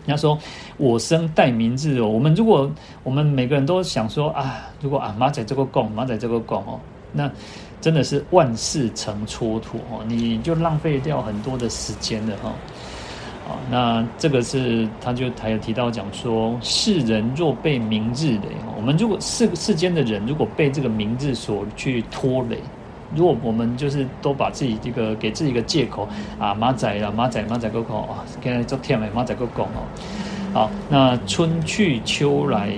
[0.07, 0.37] 人家说
[0.77, 2.09] 我生待明日哦。
[2.09, 2.69] 我们如果
[3.05, 6.81] 我们每个人都想说啊，如果啊马仔这个讲，马仔这个讲哦，
[7.13, 7.31] 那
[7.81, 12.53] 真的是万事成蹉跎哦，你就浪费掉很多的时间了哈。
[13.49, 22.59] 啊，那这个是他就还有提到讲说，世人若被明日累，我们如果世世间的人如果被这个明日所去拖累。
[23.15, 29.85] 如果我们就是都把自己这个给自己一个借口啊，马仔啦，马仔马仔哥哥啊，现在昨天诶，马仔哥讲哦，
[30.53, 32.69] 好，那春去秋来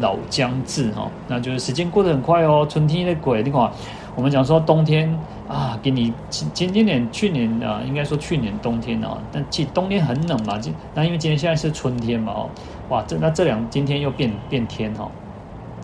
[0.00, 3.68] 老将至哈，那就是时间过得很快哦，春天的鬼，你看，
[4.14, 5.12] 我们讲说冬天
[5.48, 12.50] 啊，给你今今年去年啊，应该说去年冬天啊，但其冬天很冷嘛，今那因为今天现在是春天嘛哦，
[12.88, 15.10] 哇，这那这两今天又变变天哈，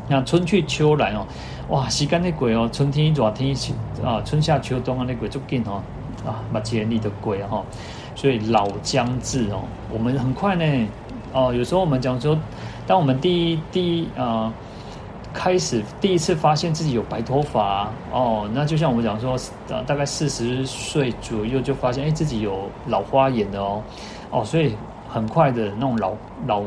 [0.07, 1.27] 那春去秋来哦。
[1.71, 3.55] 哇，时间的鬼哦，春天一、热天
[4.05, 5.83] 啊，春夏秋冬啊，那过足紧哦，
[6.25, 7.65] 啊，目前你的鬼哈，
[8.15, 10.65] 所以老将至哦，我们很快呢，
[11.33, 12.37] 哦，有时候我们讲说，
[12.87, 14.53] 当我们第一第一呃
[15.33, 19.37] 开始第一次发现自己有白头发哦，那就像我们讲说，
[19.69, 23.83] 呃，大概四十岁左右就发现哎自己有老花眼的哦，
[24.31, 24.75] 哦，所以
[25.09, 26.13] 很快的那种老
[26.47, 26.63] 老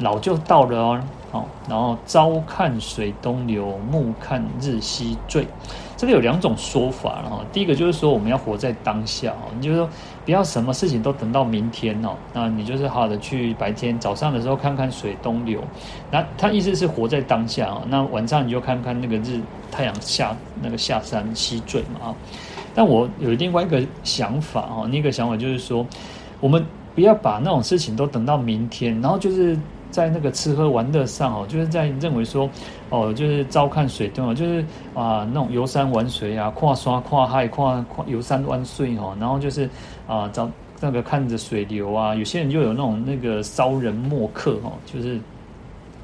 [0.00, 1.00] 老就到了哦。
[1.30, 5.46] 好，然后朝看水东流，暮看日西坠。
[5.94, 7.44] 这里有两种说法哈。
[7.52, 9.86] 第一个就是说，我们要活在当下，你就是说
[10.24, 12.14] 不要什么事情都等到明天哦。
[12.32, 15.60] 那你就是好好的去白天早上的时候看看水东流。
[16.10, 17.82] 那他意思是活在当下啊。
[17.88, 19.38] 那晚上你就看看那个日
[19.70, 22.14] 太阳下那个下山西坠嘛啊。
[22.74, 25.84] 但我有另外一个想法哈，那个想法就是说，
[26.40, 26.64] 我们
[26.94, 29.58] 不要把那种事情都等到明天，然后就是。
[29.90, 32.48] 在那个吃喝玩乐上哦，就是在认为说，
[32.90, 39.68] 哦，就是朝看水东哦，就是啊那种游山玩水啊，跨山跨海跨跨游山玩水哦，然后就是
[40.06, 45.18] 啊找那个看着水流啊，有些人就有那种那个骚人墨客哦，就是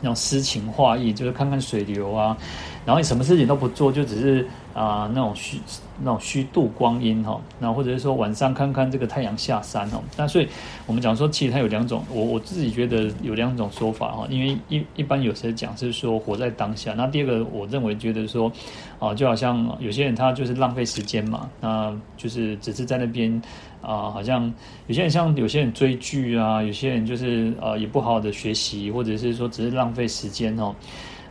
[0.01, 2.37] 那种诗情画意，就是看看水流啊，
[2.85, 4.47] 然后你什么事情都不做，就只是。
[4.74, 5.58] 啊，那种虚
[6.00, 10.02] 那种虚度光阴哈，那或者是说晚上看看这个太阳下山哦。
[10.16, 10.48] 那所以
[10.84, 14.26] 我们讲说，其实它有两种，我我自己觉得有两种说法哈。
[14.28, 18.50] 因为一一般有些讲是说活在当下，那第二个我认为觉得说
[18.98, 23.40] 啊，就好像有些人他就是浪费时间嘛，那就是只是在那边
[23.80, 24.52] 啊，好像
[24.88, 30.74] 有些人像有些人追剧啊，有些人就是啊也不好好的学习，或者是说只是浪费时间哦。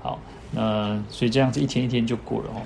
[0.02, 0.18] 好，
[0.52, 2.62] 那所以这样子一天一天就过了哦。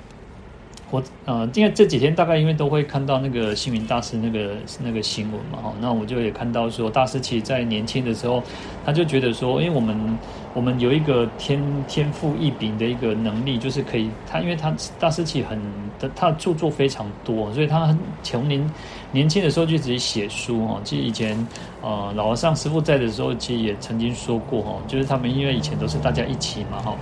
[0.90, 8.42] 我呃，因为这几天大概因为都会看到那个星云大师那个那个新闻嘛，哈，那我就也看到说，大师其实在年轻的时候，
[8.86, 10.18] 他就觉得说，因为我们
[10.54, 15.60] 我们有一个天天赋异禀的一个能力，就是可以他，因为他大师其实很
[15.98, 18.70] 的他的著作非常多，所以他很从年
[19.12, 20.80] 年轻的时候就自己写书哈。
[20.84, 21.36] 其实以前
[21.82, 26.96] 呃老和尚师傅在的时候，其实也曾经说过哈，就是他们因为以前都是大家一起嘛，哈。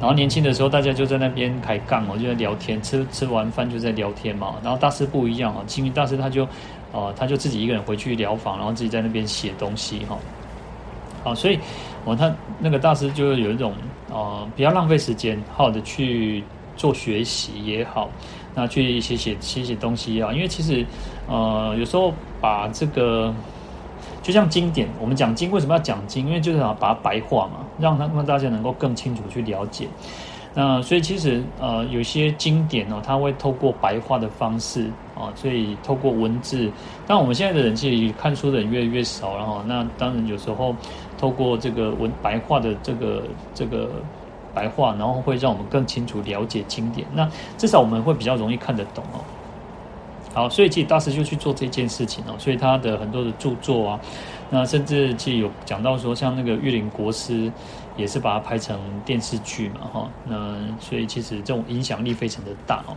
[0.00, 4.54] 然后年轻的时候，大家就在那边开杠哦，就在聊天，吃吃完饭就在聊天嘛。
[4.62, 6.46] 然后大师不一样哦，星云大师他就，
[6.92, 10.16] 呃，他就自己一个人回去疗房，然后自己在那边写东西哈。
[11.24, 11.58] 好，所以，
[12.04, 13.74] 我他那个大师就有一种，
[14.08, 16.44] 呃，不要浪费时间，好好的去
[16.76, 18.08] 做学习也好，
[18.54, 20.86] 那去写写写写东西也好，因为其实，
[21.26, 23.34] 呃，有时候把这个。
[24.22, 26.26] 就像经典，我们讲经为什么要讲经？
[26.26, 29.88] 因为就是想把它白话嘛，让他让大家能够更清楚去了解。
[30.54, 36.68] 那所以其实呃，有些经典哦，它会透过白话的方式啊，所以透过文字。
[37.06, 40.74] 但我们现在的人其实看书的人越来越少，然后那当然有时候
[41.16, 43.22] 透过这个文白话的这个
[43.54, 43.88] 这个
[44.52, 47.06] 白话，然后会让我们更清楚了解经典。
[47.14, 49.20] 那至少我们会比较容易看得懂哦。
[50.38, 54.00] 好，所以其实大师就去做这件事情哦，所以他的很多的著作啊，
[54.50, 57.50] 那甚至其实有讲到说，像那个玉林国师
[57.96, 62.94] 也是把它拍成电视剧嘛，哈，那所以其实这种影响力非常的大哦。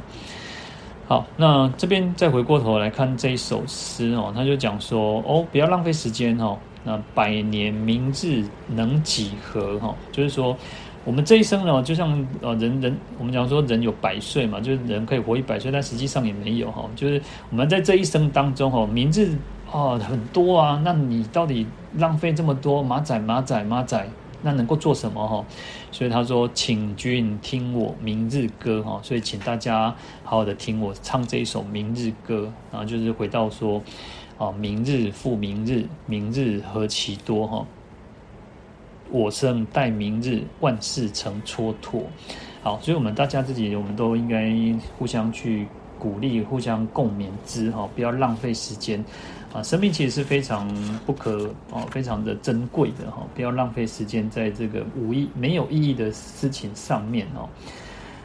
[1.08, 10.56] 好，那这边再回过头来看这一首诗哦，他就讲说哦，不要浪费时间哦，那百年明日能几何哈，就是说。
[11.03, 16.87] 我们这一生呢，就像呃人人，我们讲说人有百岁嘛，就是人可以活一百岁，但实际上也没有哈。
[16.95, 19.35] 就是我们在这一生当中哈，明日
[19.71, 21.65] 啊很多啊，那你到底
[21.97, 24.07] 浪费这么多马仔马仔马仔，
[24.43, 25.43] 那能够做什么哈？
[25.91, 28.99] 所以他说，请君听我明日歌哈。
[29.01, 33.81] 所以请大家好好的听我唱这一首明日歌，然后就是回到说
[34.37, 37.65] 啊，明日复明日，明日何其多哈。
[39.12, 42.04] 我生待明日，万事成蹉跎。
[42.63, 44.54] 好，所以我们大家自己，我们都应该
[44.97, 45.67] 互相去
[46.00, 49.04] 鼓励，互相共勉之哈，不要浪费时间
[49.54, 49.62] 啊！
[49.63, 50.67] 生命其实是非常
[51.06, 57.50] 不可哦，非常的珍贵的哈，不要浪费时间在这个无意没有意义的事情上面哦。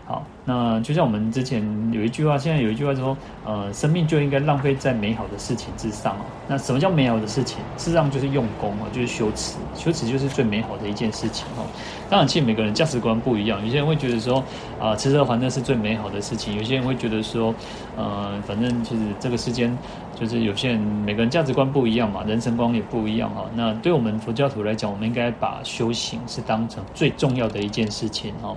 [0.08, 1.60] 好，那就像我们之前
[1.92, 6.20] 有一句话，现在有一句话说，呃，生命就应该浪费在美好的事情之上哦。
[6.46, 7.58] 那什么叫美好的事情？
[7.76, 11.66] 事实上就是用功啊，就是修持，修持就是最美好的一件事情哦。
[12.08, 14.38] 当然，其实每个人价值观不一样，有些人会觉得说，
[14.78, 17.52] 啊、呃，吃喝玩乐是最美好的事情；有些人会觉得说，
[17.96, 19.76] 呃，反正其实这个世间
[20.14, 23.44] 就是有些人每个人价值观不一样嘛，人生观也不一样哈。
[23.56, 28.54] 那对我们佛教徒来讲，我们应该把修行是当成最重要的一件事情哈。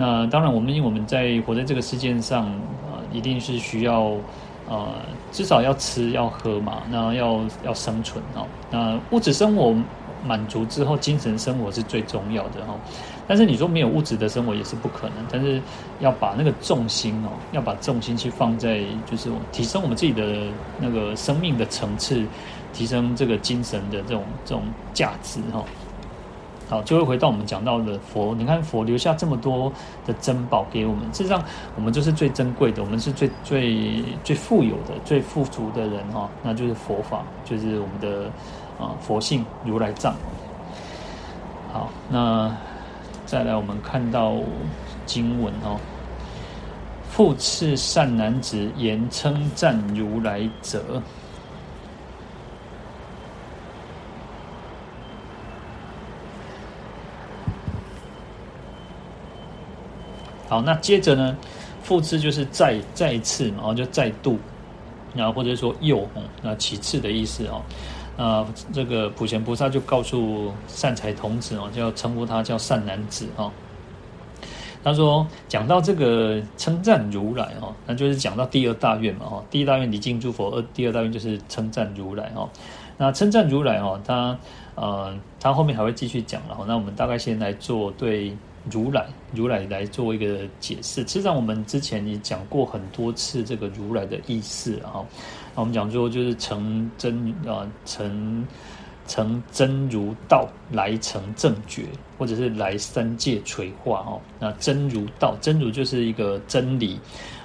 [0.00, 2.46] 那当然，我们因为我们在活在这个世界上，
[2.90, 4.12] 呃，一定是需要，
[4.68, 4.94] 呃，
[5.32, 8.46] 至少要吃要喝嘛，那要要生存哦。
[8.70, 9.74] 那物质生活
[10.24, 12.76] 满足之后，精神生活是最重要的哈。
[13.26, 15.60] 但是你说没有物质的生活也是不可能，但是
[15.98, 20.46] 要把那个重心哦，要把重心去放在就是提升我们自己的
[20.78, 22.24] 那个生命的层次，
[22.72, 24.62] 提升这个精神的这种这种
[24.94, 25.64] 价值哈。
[26.68, 28.34] 好，就会回到我们讲到的佛。
[28.34, 29.72] 你看佛留下这么多
[30.06, 31.42] 的珍宝给我们，事实上
[31.76, 36.28] 我们就是最珍贵的，我们是最最最富有的、最富足的人哈。
[36.42, 38.30] 那就是佛法，就是我们的
[38.78, 40.14] 啊佛性如来藏。
[41.72, 42.54] 好，那
[43.24, 44.34] 再来我们看到
[45.06, 45.80] 经文哦，
[47.08, 51.02] 复次善男子言称赞如来者。
[60.48, 61.36] 好，那接着呢，
[61.82, 64.38] 复次就是再再一次嘛，然后就再度，
[65.14, 66.08] 然后或者说又，
[66.42, 67.60] 那其次的意思哦。
[68.16, 73.52] 那这个普贤菩萨就告诉善财童子哦，就要称呼他叫善男子哦。
[74.82, 79.44] 他说讲到这个称赞如来哦，那就是讲到第二大愿嘛哈。
[79.50, 82.48] 第一大愿礼敬诸佛，二第二大愿就是称赞如来哈。
[82.96, 84.36] 那称赞如来哦，他
[84.76, 86.56] 呃，他后面还会继续讲了。
[86.66, 88.34] 那我们大概先来做对。
[88.70, 91.00] 如来，如来来做一个解释。
[91.00, 95.04] 实际上，我们之前也讲过很多次这个如来的意思啊。
[95.54, 98.46] 那我们讲说，就是成真啊，成
[99.06, 101.86] 成真如道来成正觉，
[102.18, 104.20] 或者是来三界垂化哦。
[104.38, 107.00] 那真如道，真如就是一个真理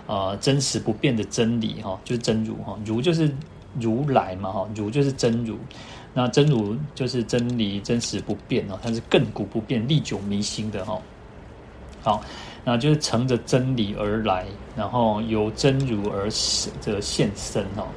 [0.06, 2.78] 啊，真实不变的真理哈，就是真如哈。
[2.86, 3.34] 如就是
[3.80, 5.58] 如来嘛哈，如就是真如。
[6.16, 11.02] 那真如就是真理，真实不变哦，它是亘古不变、历久弥新的哈。
[12.04, 12.22] 好，
[12.64, 16.30] 那就是乘着真理而来，然后由真如而
[16.82, 17.88] 这现身哦。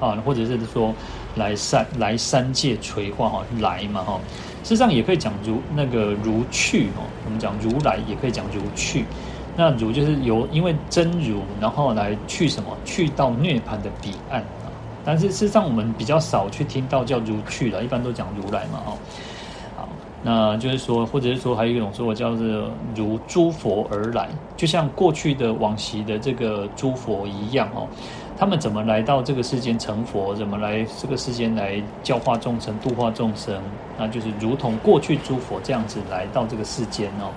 [0.00, 0.94] 啊，或者是说
[1.36, 4.18] 来三来三界垂化哈，来嘛哈。
[4.62, 9.04] 事实上也可以讲如那个如去哦，我们讲如来也可以讲如去。
[9.56, 12.74] 那如就是由因为真如，然后来去什么？
[12.86, 14.72] 去到涅槃的彼岸啊。
[15.04, 18.96] 但是事实上我们比较少去听到叫如去了，一般都讲如来嘛哈。
[20.22, 22.46] 那就是说，或者是说，还有一种说法叫做
[22.94, 27.88] 如诸佛而来，就像过去的往昔的这个诸佛一样哦。
[28.38, 30.34] 他们怎么来到这个世间成佛？
[30.34, 33.54] 怎么来这个世间来教化众生、度化众生？
[33.98, 37.32] 那就是如同过去诸佛这样子来到这个世间哦。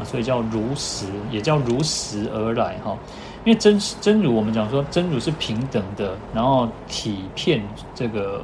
[0.00, 2.96] 啊，所以叫如实，也叫如实而来哈。
[3.44, 7.62] 因为真真如，我们讲说真如是平等的，然后体遍
[7.94, 8.40] 这个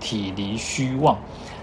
[0.00, 1.16] 体离虚妄。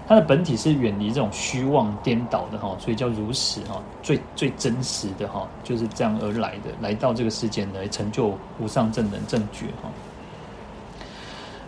[0.06, 9.90] 它的本体是远离这种虚妄颠倒的哈，所以叫如实哈，最最真实的哈，就是这样而来的，来到这个世间来成就无上正等正觉哈。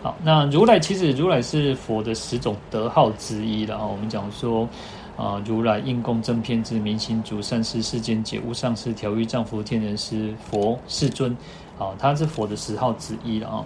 [0.03, 3.87] 好，那如来其实如来是佛的十种德号之一了哈。
[3.87, 4.69] 我们讲说
[5.17, 11.35] 啊，如来应供正遍知明行足善施世间解无上师调御丈夫天人师佛世尊
[11.79, 13.65] 啊，他是佛的十号之一了啊。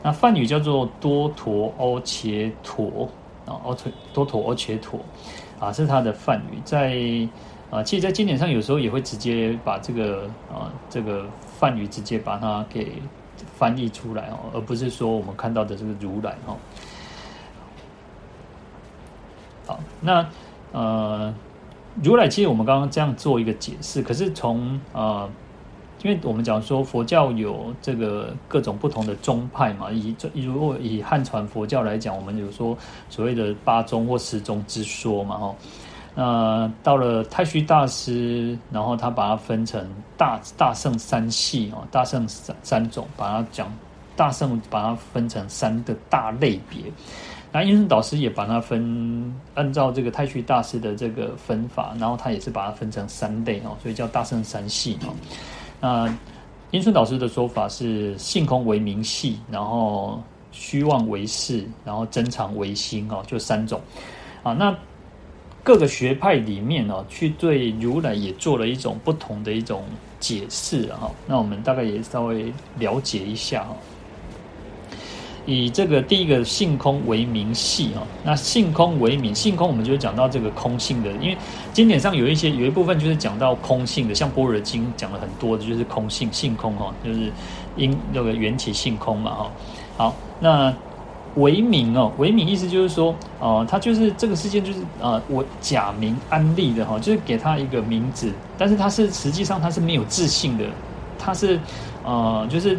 [0.00, 3.10] 那梵语叫做多陀阿伽陀。
[3.52, 5.00] 啊，阿陀多陀阿伽陀，
[5.60, 6.96] 啊，是他的梵语，在
[7.70, 11.26] 啊，其实，在经典上有时候也会直接把这个啊，这个
[11.58, 13.02] 梵语直接把它给
[13.56, 16.56] 翻译出来哦，而不是说我们看到的这个如来哦。
[19.66, 20.26] 好，那
[20.72, 21.34] 呃，
[22.02, 25.28] 如来其实我们刚刚这样做一个解释，可是从啊。
[26.02, 32.76] 因为我们讲说佛教有这个各种不同的宗派嘛，以如果以汉传佛教来讲，我们有说
[33.08, 35.54] 所谓的八宗或十宗之说嘛，哈。
[36.14, 43.72] 那到了太虚大师，然后他把它分成大大圣三系哦，大圣三三种，把它讲
[44.14, 46.82] 大圣把它分成三个大类别。
[47.50, 55.14] 那印顺导师也把它分按照这个太虚大师的这个分法，然后他也是把它分成三类哦，所以叫大圣三系哦。
[55.82, 56.08] 那
[56.70, 60.22] 印顺导师的说法是：性空为名系，然后
[60.52, 63.80] 虚妄为事，然后真常为心哦，就三种
[64.44, 64.52] 啊。
[64.52, 64.74] 那
[65.64, 69.84] 各个学派里面哦，去对如来也做了一种不同的一种
[70.20, 71.10] 解释哈。
[71.26, 73.76] 那我们大概也稍微了解一下哈。
[75.46, 81.36] 以这个第一个性空为名系哈，那性空为名，性空我们就讲到这个空性的，因为
[81.72, 87.32] 经典上有一些有一部分就是讲到空性的，像般若经讲了很多的就是空性性空哈，就是
[87.76, 89.50] 因那个缘起性空嘛哈。
[89.96, 90.72] 好，那。
[91.36, 100.64] 为名哦，为名意思就是说，哦、呃，他就是这个世界就是呃，我假名安立的哈，就是给他一个名字，但是他是实际上他是没有自性的，
[101.18, 101.58] 他是
[102.04, 102.78] 呃，就是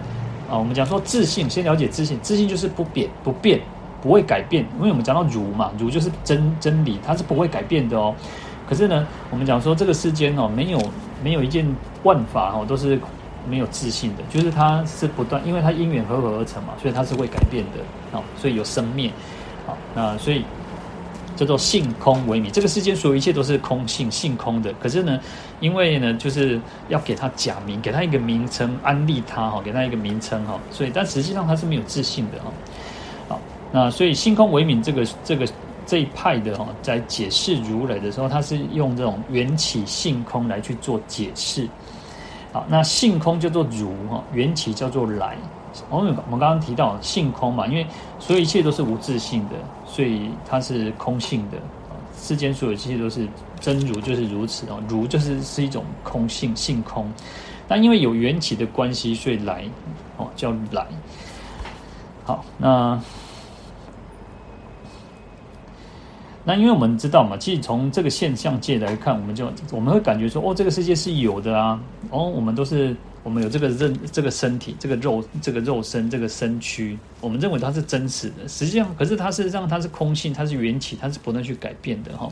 [0.54, 3.60] 啊、我们讲说自信，先了解自信，自信就是不变不变，
[4.02, 8.14] 不会改变，因为我们讲到如嘛，如就是真真理，它是不会改变的哦。
[8.70, 10.80] 可是呢，我们讲说这个世间哦，没有
[11.24, 11.66] 没有一件
[12.04, 13.00] 万法哦，都是。
[13.46, 19.12] 没有自信的，就是它是不断，因为它因缘和合而成嘛，所以它是会改变的啊，所以有生灭，
[19.68, 20.46] 好，那所以
[21.44, 22.50] 叫做性空为名。
[22.52, 24.74] 这个世间所有一切都是空性，性空的。
[24.80, 25.20] 可是呢，
[25.60, 32.52] 因为呢，就是要给它假名，给它一个名称，安利它哈，给它一个名称哈，所以但实际上它是没有自信的哈。
[33.28, 33.42] 好，
[33.74, 35.46] 那所以性空为名这个这个
[35.86, 41.68] 这一派的哈，在解释如来的时候，它是用这种缘起性空来去做解释。
[42.54, 45.36] 好，那性空叫做如哈，缘起叫做来。
[45.90, 47.84] 我们我们刚刚提到性空嘛，因为
[48.20, 49.56] 所有一切都是无自性的，
[49.94, 51.58] 所以它是空性的。
[52.18, 53.28] 世间所有一切都是
[53.60, 54.82] 真如，就是如此哦。
[54.90, 57.08] 如就是是一种空性性空，
[57.68, 59.64] 那因为有缘起的关系，所以来
[60.18, 60.88] 哦叫来。
[62.24, 63.00] 好，那。
[66.46, 71.80] 那因为我们知道嘛，其实从这个现象界来看，我们就我们会感觉说，哦，这个世界是有的啊，
[72.10, 82.30] 哦，我们都是我们有这个认这个身体，这个肉这个肉身这个身躯，我们认为它是真实的，实际上可是它事实上它是空性，它是缘起，它是不断去改变的哈。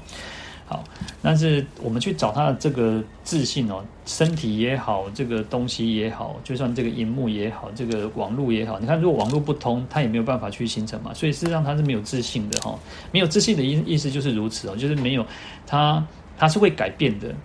[0.65, 0.83] 好，
[1.21, 11.13] 但是我们去找它的这个自信哦，身体也好，这个东西也好，就算这个荧幕也好，这个网络也好，你看，如果网络不通，它也没有办法去形成嘛。
[11.13, 12.79] 所以事实上它是没有自信的哈，
[13.11, 15.25] 没有自信的意意思就是如此哦，就是没有
[15.67, 16.01] 它，
[16.37, 17.35] 它是会改变的。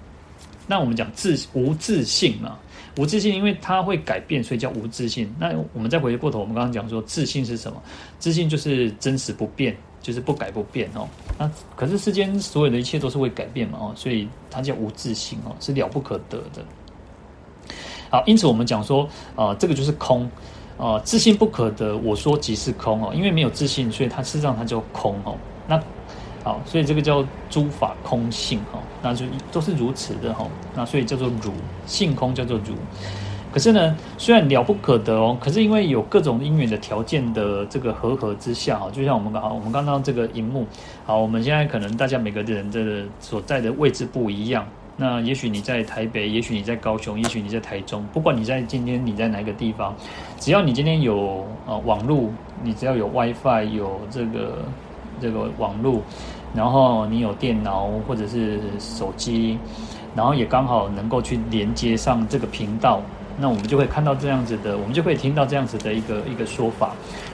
[0.69, 2.57] 那我们讲自无自信嘛，
[2.97, 5.33] 无自信，因为它会改变，所以叫无自信。
[5.39, 7.83] 那我们再回过头，我们刚刚讲说自信是什么？
[8.19, 9.77] 自信就是真实不变。
[10.03, 16.65] 就是不改不变哦，那可是世间所有的一切都是会改变嘛哦，所以它叫无自信哦，是了不可得的。
[18.09, 20.23] 好，因此我们讲说、呃，这个就是空
[20.79, 21.97] 啊、呃，自信不可得。
[21.97, 25.37] 我说即是空哦，因为没有自信，所以它事实上它叫空哦。
[25.67, 25.77] 那
[26.47, 30.47] 好，所以这个叫诸法空性哈，那就都是如此的哈。
[30.77, 31.51] 那所以叫做如
[31.87, 32.73] 性空，叫做如。
[33.53, 40.65] 可是呢，虽然了不可得哦，可是因为有各种因缘的条件的这个和合之下哈，就像我们刚好我们刚刚这个荧幕，
[41.05, 44.65] 好，我们现在可能大家每个人的所在的位置不一样，
[44.97, 49.93] 那也许你在台北，也许你在高雄，也许你在台中，不管你在今天你在哪个地方，
[50.39, 52.31] 只要你今天有呃网络，
[52.63, 54.59] 你只要有 WiFi，有这个
[55.21, 56.01] 这个网络，
[56.55, 59.59] 然后你有电脑或者是手机，
[60.15, 63.01] 然后也刚好能够去连接上这个频道。
[63.39, 66.93] 那我们就会看到这样子的，我们就会听到这样子的一个一个说法。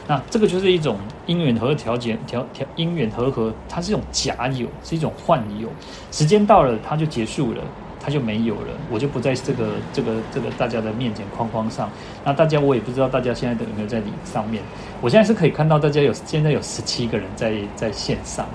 [0.08, 5.68] 那这个就是一种因缘和调节调调因缘和合，它是一种假有，是一种幻有。
[6.10, 7.62] 时间到了，它就结束了，
[8.02, 8.74] 它就没有了。
[8.90, 11.88] 我就不在这个这个这个大家的面前框框上。
[12.24, 14.62] 那大家我也不知道大家现在有没有在里上面。
[15.00, 18.46] 我现在是可以看到大家有现在有十七个人在在线上。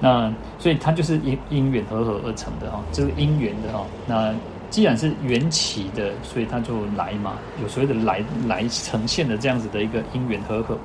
[0.00, 4.34] 那所以它就是因因缘和合而成的哈，这是因缘的哈那。
[4.70, 10.78] 既然是缘起的，所以它就来嘛，有所谓的来来呈现的这样子的一个因缘和合，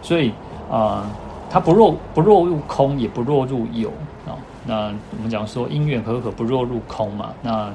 [0.00, 0.30] 所以
[0.70, 1.06] 啊、呃，
[1.50, 3.92] 它不落不落入空，也不落入有、
[4.66, 7.72] 那我们讲说因缘和合不落入空嘛，那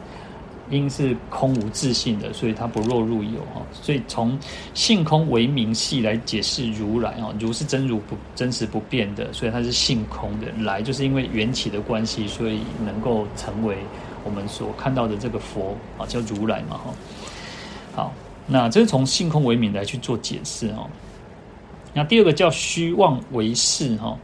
[0.69, 4.37] 因是空无自性的，所以它不落入有哈、所以从
[4.73, 10.47] 性空为名系来解释如来啊，如是真如不真实不变的，所以它是性空的。
[10.63, 13.77] 来就是因为缘起的关系，所以能够成为。
[14.23, 16.93] 我们所看到的这个佛啊，叫如来嘛，哈。
[17.95, 18.13] 好，
[18.47, 20.89] 那这是从性空为名来去做解释哦。
[21.93, 24.17] 那第二个叫虚妄为事哈。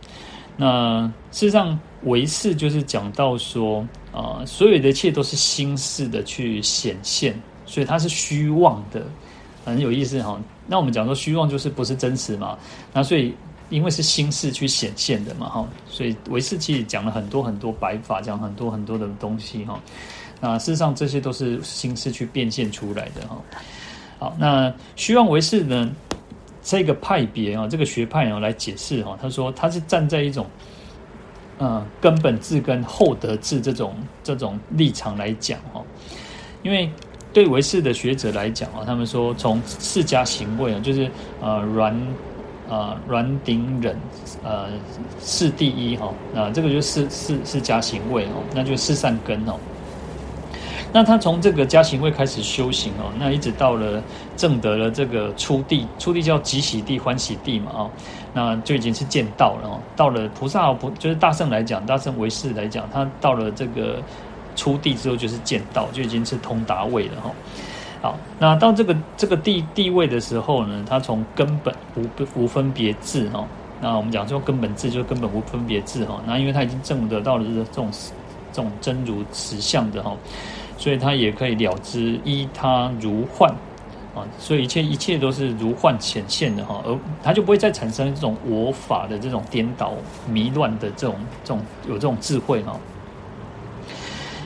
[0.57, 7.34] 那事实上，为事就是讲到说啊，所有的一切都是心事的去显现，
[7.66, 9.06] 所以它是虚妄的，
[9.66, 10.39] 很有意思哈。
[10.68, 12.58] 那我们讲说虚妄就是不是真实嘛？
[12.93, 13.34] 那所以。
[13.72, 19.80] 因为是心事去显现的嘛，哈，所以唯识其实讲了很多很多白法，讲很多很多的东西，哈。
[20.41, 23.41] 那事实上这些都是心事去变现出来的，哈。
[24.20, 25.89] 好，那虚妄唯识呢？
[26.62, 30.45] 这个派别啊，这个学派啊来解释哈，他说他是站在一种
[31.62, 33.93] 呃根本智跟厚德智这种
[34.24, 35.84] 这种立场来讲哈，
[36.64, 36.89] 因为
[37.32, 41.07] 对唯识的学者来讲啊，他们说从四加行位啊，就是
[41.39, 41.95] 呃软
[42.68, 43.95] 呃软顶忍
[44.43, 44.70] 呃
[45.24, 49.53] 是第一哈，那这个就是四四四加行位哦，那就是善根哦。
[50.93, 54.03] 那他从这个加行位开始修行哦，那一直到了
[54.36, 57.89] 正得了这个初地，初地叫极喜地、欢喜地嘛，哦，
[58.34, 59.80] 那就已经是见道了哦。
[59.96, 63.98] 到了菩萨不就是大圣来讲，大圣唯识来讲，他到了这个
[64.56, 67.32] 初地之后就是见道，就已经是通达位了哈。
[68.02, 72.06] 好，那到这个这个地地位的时候呢，他从根本无
[72.36, 73.46] 无分别智哦，
[73.80, 76.22] 那我们讲说根本智就是根本无分别智哈。
[76.26, 77.90] 那因为他已经证得到了这种
[78.52, 80.16] 这种真如实相的哈。
[80.78, 83.54] 所以他也可以了知依他如幻
[84.14, 89.93] 啊，所以一切一切都是如幻显现的哈，而他就不会再产生这种我法的这种颠倒
[90.28, 92.78] 迷乱的这种这种有这种智慧哈。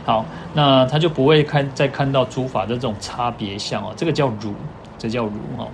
[0.05, 4.53] 好，那他就不会看再看到诸法的这种差别相啊，这个叫如，
[4.99, 5.67] 这叫如哈。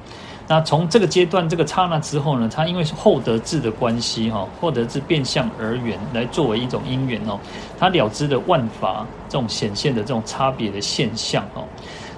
[0.47, 7.37] 那从这个阶段，这个刹那之后呢，他因为是后得智的关系哈，后得智变相而缘来作为一种因缘哦，
[7.77, 11.63] 他了知的万法这种显现的这种差别的现象哦，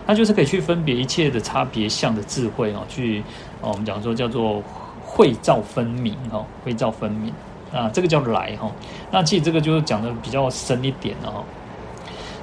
[0.06, 3.22] 它就是可以去分别一切的差别相的智慧哦，去
[3.62, 4.62] 哦我们讲说叫做
[5.02, 7.34] 慧照分明哈，慧照分明
[7.72, 8.72] 啊，这个叫来哈，
[9.12, 11.44] 那其实这个就是讲的比较深一点了哈。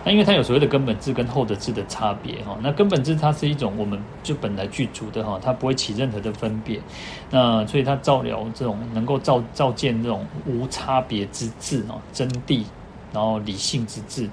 [0.03, 6.81] 那因为它有所谓的根本智跟后得智的差别哈，那根本智它是一种我们就本来具足的哈，它不会起任何的分别，
[7.31, 12.65] 那所以它照了这种能够照照见这种无差别之智哦，真谛，
[13.13, 14.27] 然后理性之智。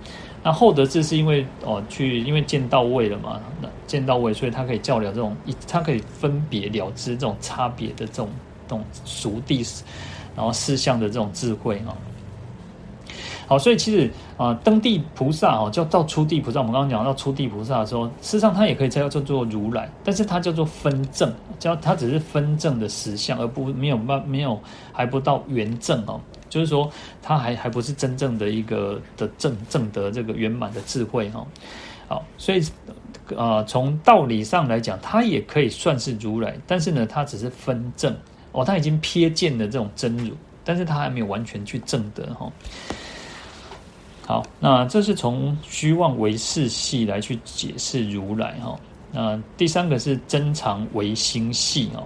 [0.44, 8.30] 那后得智是因为哦去因为见到位了嘛，那见到位，所以它可以照了这种一，它可以分别了知这种差别的这种
[8.68, 9.66] 这种熟地，
[10.36, 11.92] 然后事相的这种智慧啊。
[13.48, 16.60] 好，所以其实啊、登地菩萨哦，叫到初地菩萨。
[16.60, 24.60] 我们刚刚讲到初地菩萨的时候，事实上它也可以叫叫做如来，但是它叫做分正，叫它只是分正的实相，而不没有办没有
[24.92, 26.20] 还不到圆正哦。
[26.50, 26.92] 就是说，
[27.22, 31.46] 它还还不是真正的一个的正正得这个圆满的智慧哈。
[32.08, 32.62] 好，所以
[33.36, 38.16] 啊、呃，从道理上来讲，它也可以算是如来，但是呢，它只是分证
[38.54, 40.34] 哦，它已经瞥见了这种真如，
[40.64, 42.52] 但是它还没有完全去证得哈。
[44.26, 48.80] 好，那这是从虚妄唯识系来去解释如来哈。
[49.12, 52.04] 那第三个是真常为心系哦。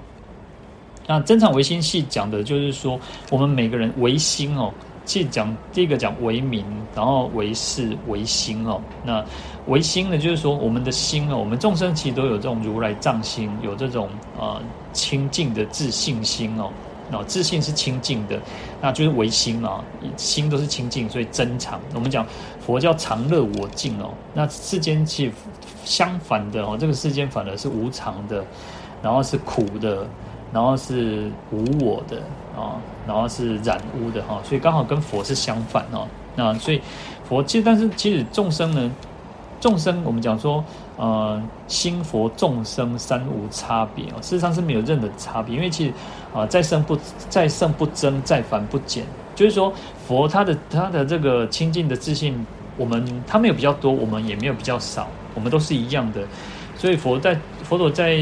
[1.08, 3.00] 那真常唯心系讲的就是说，
[3.30, 4.72] 我们每个人唯心哦，
[5.06, 8.82] 即讲第一个讲唯名，然后唯识唯心哦。
[9.04, 9.24] 那
[9.68, 14.62] 唯心呢，就是说我们的心哦，我们众生其实都有这种如来藏心，有这种啊
[14.94, 16.72] 清净的自信心哦。
[17.14, 18.40] 哦，自信是清净的，
[18.80, 19.84] 那就是唯心嘛，
[20.16, 21.78] 心都是清净，所以真常。
[21.94, 22.26] 我们讲
[22.66, 25.32] 佛教常乐我净哦，那世间其实
[25.84, 28.46] 相反的哦，这个世间反而是无常的，
[29.04, 30.08] 然后是苦的，
[30.54, 32.18] 然后是无我的
[32.56, 32.76] 啊，
[33.08, 36.08] 然后是染污的哈，所以刚好跟佛是相反哦。
[36.36, 36.82] 那所以
[37.24, 38.92] 佛其实，但是其实众生呢，
[39.60, 40.64] 众生我们讲说。
[40.98, 45.94] 呃，心佛众生三无差别哦，事实上是没有任何差别，因为其实
[46.32, 46.96] 啊，再生不
[47.28, 49.74] 再生不增，再凡不减，就是说
[50.06, 52.46] 佛他的他的这个清净的自信，
[52.78, 56.22] 我们他没有比较多，我们也没有比较少，我们都是一样的。
[56.82, 58.18] 所以佛在佛陀在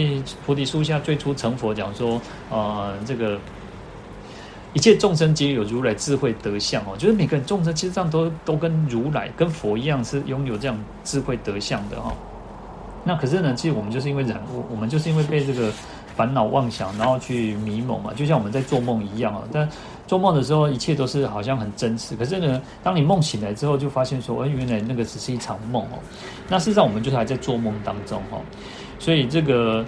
[0.45, 3.39] 菩提树下最初成佛，讲说呃，这个
[4.74, 12.14] 一切众生皆有如来智慧德相哦，就是每个人众生其实上都都跟如来跟佛一样，是拥有这样智慧德相的哈。
[13.05, 15.72] 那可是呢，其实我们就是因为染污，我们就是因为被这个
[16.20, 19.41] 烦恼妄想，然后去迷蒙嘛，就像我们在做梦一样啊。
[19.53, 19.65] 但
[20.05, 22.13] 做梦的时候，一切都是好像很真实。
[22.13, 25.95] 可是呢，当你梦醒来之后，就发现说，哎，原来那个只是一场梦哦。
[26.49, 28.38] 那事实上，我们就是还在做梦当中哈。
[28.99, 29.86] 所以这个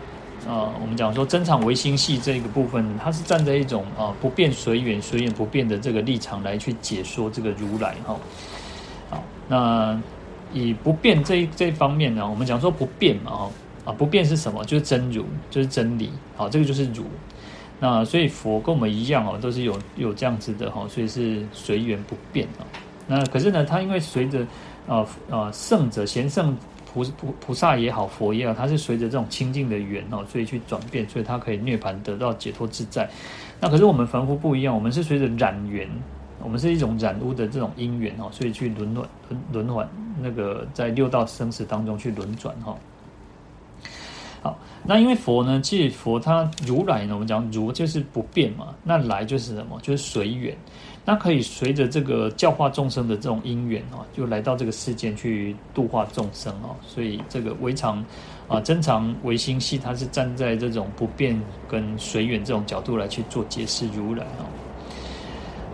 [0.48, 8.16] 呃，我们讲说真常唯心系这个部分，它是站在一种啊不变随缘、随缘不变的这个立场来去解说这个如来哈。
[9.10, 10.00] 好，那。
[10.54, 13.50] 以不变这一这一方面呢，我们讲说不变嘛，哈
[13.86, 14.64] 啊，不变是什么？
[14.66, 17.04] 就是真如，就是真理，好，这个就是如。
[17.80, 22.66] 那所以佛跟我们一样哦，都是有有这样子的哈，所以是随缘不变啊。
[23.08, 24.46] 那可是呢，他因为随着
[24.88, 26.56] 啊啊圣者贤圣
[26.94, 33.10] 菩菩菩萨也好，佛也好，他是随着这种清净的缘哦，所以去转变，所以他可以涅槃得到解脱自在。
[33.60, 35.90] 那可是我们凡夫不一样，我们是随着染缘。
[36.44, 39.88] 我们是一种染污的这种因缘哦，所以去轮转轮轮转
[40.20, 42.76] 那个在六道生死当中去轮转哈。
[44.42, 49.80] 好，那因为佛呢，其实佛他如来呢，我们讲如就是不变嘛，那来就是什么？
[49.82, 50.56] 就是随缘。
[51.04, 56.74] 那可以随着这个教化众生的这种因缘啊，就来到这个世间去度化众生啊。
[56.88, 58.04] 所以这个唯常
[58.48, 64.46] 啊，真常唯心系，它是站在这种不变跟随缘这种角度来去做解释如来啊。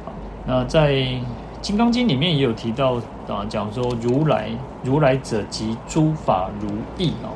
[0.05, 0.11] 好，
[0.45, 0.93] 那在
[1.61, 2.95] 《金刚经》里面也有提到
[3.27, 4.49] 啊，讲说如来，
[4.83, 7.31] 如来者即诸法如意啊，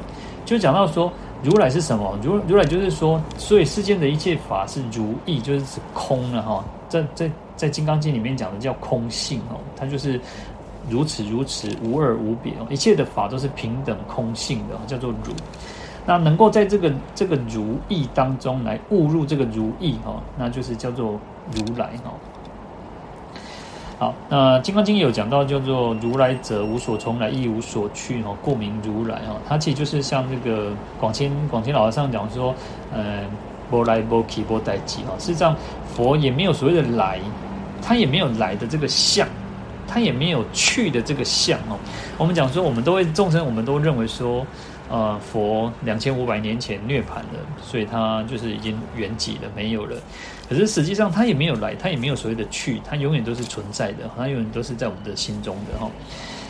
[0.52, 1.12] 就讲到说。
[1.44, 2.16] 如来是什么？
[2.22, 6.64] 如如来就是说，所以世间的一切法是如意，就是空了哈。
[6.88, 10.22] 在在在《金刚经》里面讲的叫空性哦，它就是
[10.88, 15.34] 如此如此无二无别哦，一切的法都是平等空性的，叫做如。
[16.06, 21.20] 那能够在这个这个如意当中来悟入这个如意哈，那就是叫做
[21.56, 22.14] 如来哈。
[24.02, 29.36] 好，那《金刚经》有讲到，叫做如来者，无所从来，亦无所去，哦，故名如来，哈。
[29.48, 32.52] 它其实就是像这个广钦广钦老和尚讲说，
[32.92, 33.30] 嗯，
[33.70, 35.14] 波来无去无代志，哈。
[35.20, 35.56] 事实上，
[35.94, 37.20] 佛也没有所谓的来，
[37.80, 39.28] 他也没有来的这个相，
[39.88, 41.78] 他也没有去的这个相，哦。
[42.18, 44.44] 我们讲说，我们都会众生，我们都认为说。
[44.94, 49.96] 呃，佛两千五百年前涅槃了，所以他就是已经圆寂了，没有了。
[50.52, 55.90] 可是实际上他也没有来，他也没有所谓的去，他永远都是存在的，他永远都是在我们的心中的哈。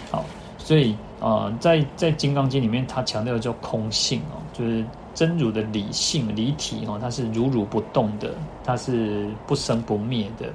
[0.10, 0.26] 好，
[0.58, 4.84] 所以啊、呃，在在《金刚经》里面，他强调叫空性哦，就是
[5.14, 8.34] 真如的理性离体哦，它是如如不动的，
[8.64, 10.47] 它是不生不灭的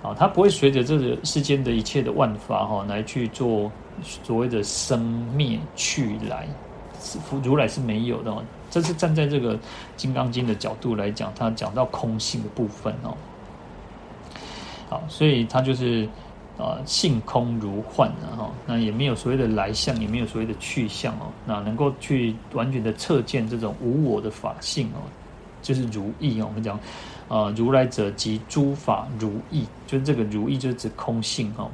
[0.00, 3.68] 啊，它不会随着这个世间的一切的万法哈来去做
[4.22, 5.00] 所谓的生
[5.34, 6.46] 灭去来。
[7.42, 8.40] 如来是没有的，哦
[8.70, 9.56] 这是站在这个
[9.96, 13.16] 《金刚经》的角度来讲，他讲到空性的部分哦。
[14.90, 16.06] 好，所以他就是
[16.58, 21.32] 啊，性空如幻的哈，那也没有所谓的来相，也没有所谓的去相哦。
[21.46, 25.00] 那能够去完全的测见这种无我的法性哦，
[25.62, 26.46] 就是如意哦。
[26.48, 26.78] 我们讲
[27.28, 31.70] 啊，如来者即诸法如意，就是这个如意就是指空性哦。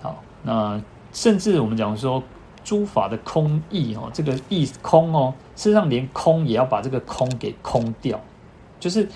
[0.00, 0.82] 好，那
[1.12, 2.22] 甚至我们讲说。
[2.64, 8.20] 诸法的空义哦，这个义空哦，事实上连空也要把这个空给空掉，
[8.78, 9.08] 就是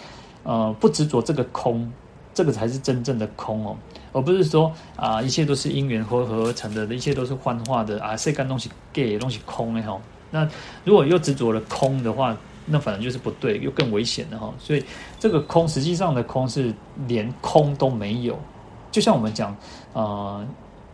[0.42, 1.90] 呃不执着这个空，
[2.34, 3.76] 这个才是真正的空哦，
[4.12, 10.00] 而不是说啊一切都是因缘和合而成的，一切都是幻化的啊，谁干东西给东西空的哈。
[10.30, 10.48] 那
[10.84, 12.36] 如果又执着了空的话，
[12.66, 14.52] 那反正就是不对，又更危险的哈。
[14.58, 14.84] 所以
[15.18, 16.74] 这个空实际上的空是
[17.06, 18.38] 连空都没有，
[18.90, 19.56] 就像我们讲。
[19.92, 20.46] 呃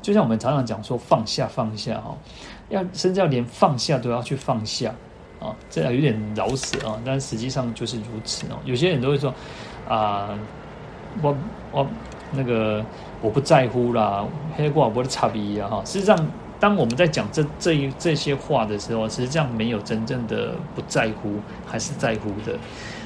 [0.03, 2.15] 就像我们常常讲说放下放下哈，
[2.69, 4.93] 要甚至要连放下都要去放下
[5.41, 8.59] 啊，这有点饶舌啊，但实际上就是如此哦。
[8.65, 9.33] 有些人都会说
[9.89, 10.29] 啊，
[11.23, 11.35] 我
[11.71, 11.87] 我
[12.33, 12.85] 那个
[13.21, 14.25] 我不在乎啦，
[14.57, 15.83] 黑过我的差别啊哈。
[15.85, 16.19] 实际上，
[16.59, 21.35] 当我们在讲这这一这些话的时候，实际上没有真正的不在乎，
[21.67, 22.59] 还是在乎的。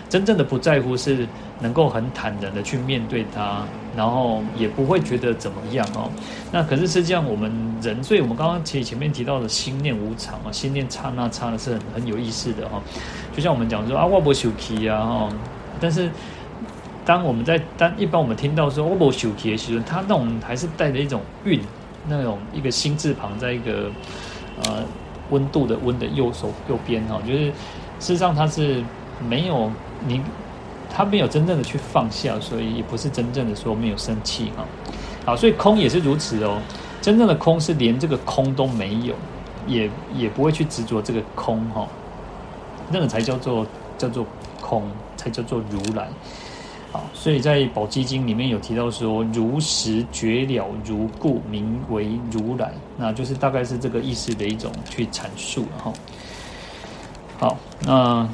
[0.08, 1.26] 真正的不在乎是
[1.58, 3.64] 能够很坦然的去面对它，
[3.96, 6.10] 然后也不会觉得怎么样哦。
[6.52, 7.50] 那可是实际上我们
[7.82, 12.80] 人，所以我们刚刚其实前面提到的心念无常啊，心念刹那刹那是很很有意思的哈。
[13.34, 15.28] 就像我们讲说啊，我不生气啊哈，
[15.80, 16.10] 但是
[17.04, 21.60] 当我们在当一般我们听到说我不修气的时候，它那种还是带着一种韵，
[22.08, 23.90] 那种一个心字旁在一个
[24.64, 24.84] 呃
[25.30, 27.52] 温度的温的右手右边哈，就是事
[27.98, 28.82] 实上它是
[29.28, 29.70] 没有。
[30.06, 30.20] 你
[30.96, 34.64] 他没有真正的去放下，所以也不是真正的说没有生气哈。
[35.26, 36.58] 好，所以空也是如此哦。
[37.02, 39.14] 真正的空是连这个空都没有，
[39.66, 41.86] 也也不会去执着这个空哈。
[42.90, 43.66] 那个才叫做
[43.98, 44.24] 叫做
[44.62, 46.08] 空，才叫做如来。
[46.90, 52.72] 好，所以在《宝积经》里面有提到说，如实觉了如故，名为如来。
[52.96, 55.92] 那就是大概是这个意思的一种去阐述哈。
[57.38, 58.26] 好，那。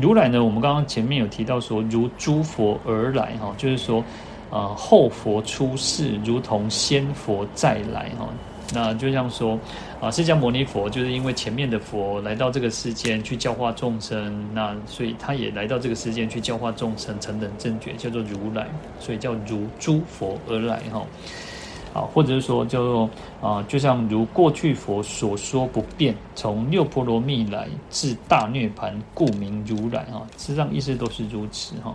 [0.00, 0.42] 如来呢？
[0.42, 4.02] 我们刚刚前面有提到说，如诸佛而来哈，就是说，
[4.50, 8.28] 呃，后佛出世，如同先佛再来哈。
[8.72, 9.58] 那就像说，
[10.00, 18.68] 啊，释迦牟尼佛就是因为前面的佛来到这个世间去教化众生，那所以他也来到这个世间去教化众生，成等正觉，叫做如来，
[19.00, 21.02] 所以叫如诸佛而来哈。
[21.94, 23.10] 啊，或者是说叫做
[23.40, 30.26] 啊，就像如过去佛所说不变，从六波罗蜜来至大涅槃，故名如来哈。
[30.36, 31.94] 实际上意思都是如此哈。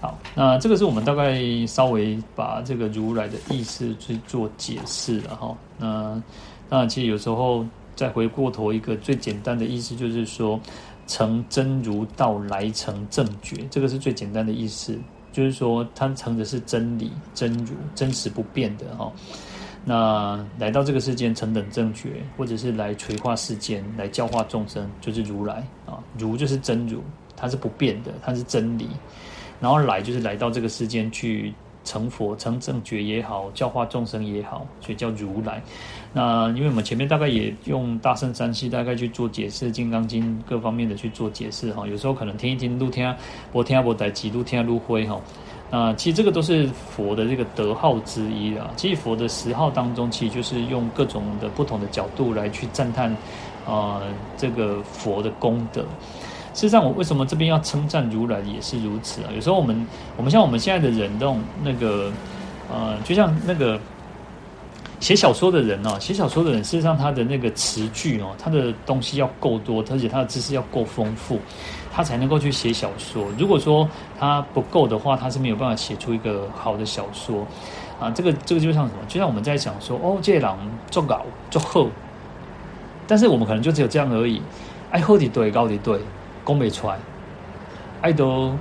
[0.00, 5.56] 好，那这个是我们大概稍微把这个如来的意思去做解释了哈。
[5.78, 6.22] 那
[6.68, 7.64] 那其实有时候
[7.94, 10.60] 再回过头一个最简单的意思，就是说
[11.06, 14.98] 成真如道来成正觉，这个是最简单的意思。
[15.36, 19.12] 就是说，它藏的是真理、真如、真实不变的哈。
[19.84, 26.02] 那来到这个世间，成等正觉，或者是来垂化世间，来教化众生，就是如来啊。
[26.16, 27.02] 如就是真如，
[27.36, 28.88] 它是不变的，它是真理。
[29.60, 31.52] 然后来就是来到这个世间去
[31.86, 35.62] 成佛、成正觉也好，教化众生也好，所以叫如来。
[36.12, 43.14] 那因为我们前面大概也用大圣三系大概去做解释，《金刚经》各方面的去做解释哈，有时候可能听一听，路听
[43.52, 45.18] 我听我在几路听路灰哈。
[45.70, 48.70] 那其实这个都是佛的这个德号之一啊。
[48.76, 53.10] 其实佛的十号当中，其实就是用各种的不同的角度来去赞叹
[53.66, 54.02] 啊、呃，
[54.36, 55.84] 这个佛的功德。
[56.56, 59.28] 事实上，我为什么这边要称赞如来也是如此啊？
[59.32, 59.86] 有时候我们
[60.16, 62.10] 我们像我们现在的人，这种那个
[62.72, 63.78] 呃，就像那个。
[64.98, 71.38] 写小说的人哦，写小说的人，事实上他的那个词句哦，他的东西要够多，而且他的知识要够丰富，
[71.92, 73.26] 他才能够去写小说。
[73.38, 73.86] 如果说
[74.18, 77.46] 他不够的话，他是没有办法写出一个好的小说
[78.00, 78.10] 啊。
[78.10, 79.00] 这个这个就像什么？
[79.06, 80.58] 就像我们在想说，哦，这狼
[80.90, 81.86] 做稿做好，
[83.06, 84.40] 但是我们可能就只有这样而已。
[84.90, 86.00] 爱好的对，高的对，
[86.46, 86.96] 讲不出来，
[88.00, 88.52] 爱都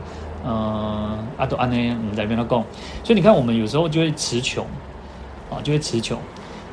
[0.44, 2.64] 嗯，阿都安呢，我们在边头讲。
[3.04, 4.66] 所以你看，我们有时候就会词穷。
[5.50, 6.18] 啊，就会词穷。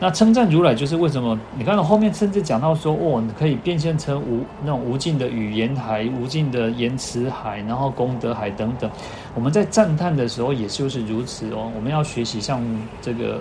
[0.00, 1.38] 那称赞如来，就是为什么？
[1.56, 8.90] 你看到后面甚至讲到说，哦，你可以变现成无那种无尽的语言海、无尽的言辞海，然后功德海等等。
[9.34, 11.70] 我们在赞叹的时候，也就是如此哦。
[11.76, 12.60] 我们要学习像
[13.00, 13.38] 这个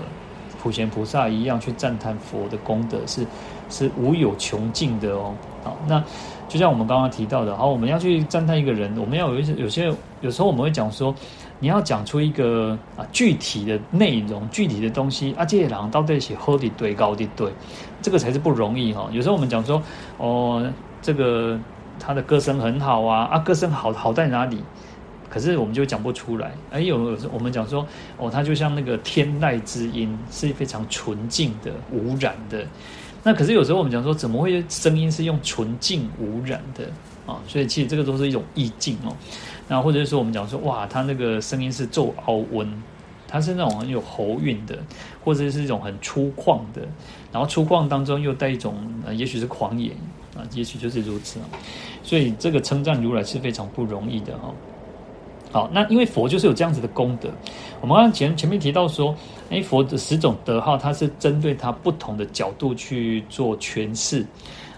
[0.62, 3.26] 普贤菩萨一样去赞叹佛的功德，是
[3.70, 5.34] 是无有穷尽的哦。
[5.64, 6.04] 好，那
[6.52, 11.16] 就像我们刚刚提到的，好，我们要去赞叹一个人，我们要有一些有些有时候我们会讲说。
[11.64, 17.54] 你要讲出一个啊具体的内容、具体的东西啊，这些人到底是好的对、高的对，
[18.02, 19.08] 这个才是不容易哈。
[19.12, 19.80] 有时候我们讲说，
[20.18, 20.68] 哦，
[21.04, 21.60] 这个
[22.00, 24.58] 他的歌声很好啊，啊，歌声好好在哪里？
[25.30, 26.52] 可是我们就讲不出来。
[26.72, 27.86] 哎，有有时我们讲说，
[28.18, 32.66] 哦，他就像那个天籁之音，是非常纯净的、无染的。
[33.24, 36.86] 那可是有时候我们讲说，怎么会声音是用纯净无染的
[37.26, 37.40] 啊？
[37.48, 39.16] 所以其实这个都是一种意境哦。
[39.68, 42.68] 那或者是说，我们讲说，哇，他那个声音是奏凹温，
[43.28, 44.78] 他是那种很有喉韵的，
[45.24, 46.82] 或者是一种很粗犷的，
[47.32, 48.76] 然后粗犷当中又带一种，
[49.14, 49.92] 也许是狂野
[50.36, 51.46] 啊，也许就是如此啊。
[52.04, 54.52] 所以这个称赞如来是非常不容易的哈。
[55.52, 57.30] 好，那因为佛就是有这样子的功德，
[57.82, 59.16] 我们刚刚前前面提到说，
[59.50, 64.26] 哎，佛的十种德号，它是针对它不同的角度去做诠释。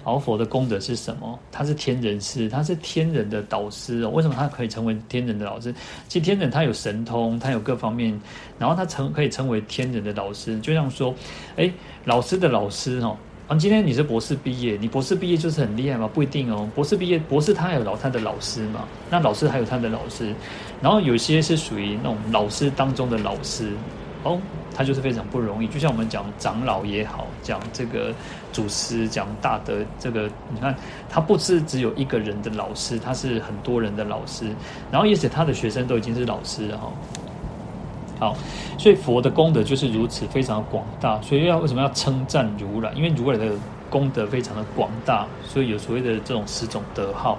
[0.06, 1.40] 而佛的功德是什么？
[1.50, 4.10] 他是天人师，他是天人的导师哦。
[4.10, 5.74] 为什么他可以成为天人的老师？
[6.10, 8.20] 其实天人他有神通，他有各方面，
[8.60, 10.60] 然后他成可以成为天人的老师。
[10.60, 11.16] 就像说，
[11.56, 11.72] 哎，
[12.04, 13.16] 老师的老师哦。
[13.46, 16.10] 啊，今天你是博士毕业，你博士毕业就是很厉害吗？
[16.14, 16.70] 不一定哦。
[16.74, 18.86] 博士毕业，博士他有老他的老师嘛。
[19.10, 20.34] 那老师还有他的老师，
[20.82, 23.74] 然后有些是属于那种老师当中的老师。
[24.24, 24.39] 哦，
[24.74, 28.14] 他就是非常不容易，就像我们讲长老也好，讲这个
[28.54, 30.74] 祖师，讲大德，这个你看，
[31.10, 34.46] 他不是只有一个人的老师，他是很多人的老师，
[34.89, 36.89] 然后也许他的学生都已经是老师了哈。
[38.20, 38.36] 好，
[38.78, 42.91] 所以佛的功德就是如此非常广大，所以要为什么要称赞如来？
[42.93, 43.51] 因为如来的
[43.89, 47.38] 功德非常的广大，所以有所谓的这种十种德号。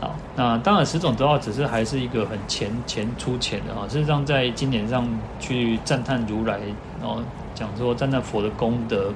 [0.00, 3.86] 好，那当然十种德号只是还是一个很浅浅粗浅的啊。
[3.86, 5.06] 事实上，在经典上
[5.38, 6.58] 去赞叹如来，
[6.98, 7.20] 然后
[7.54, 9.12] 讲说赞叹佛的功德，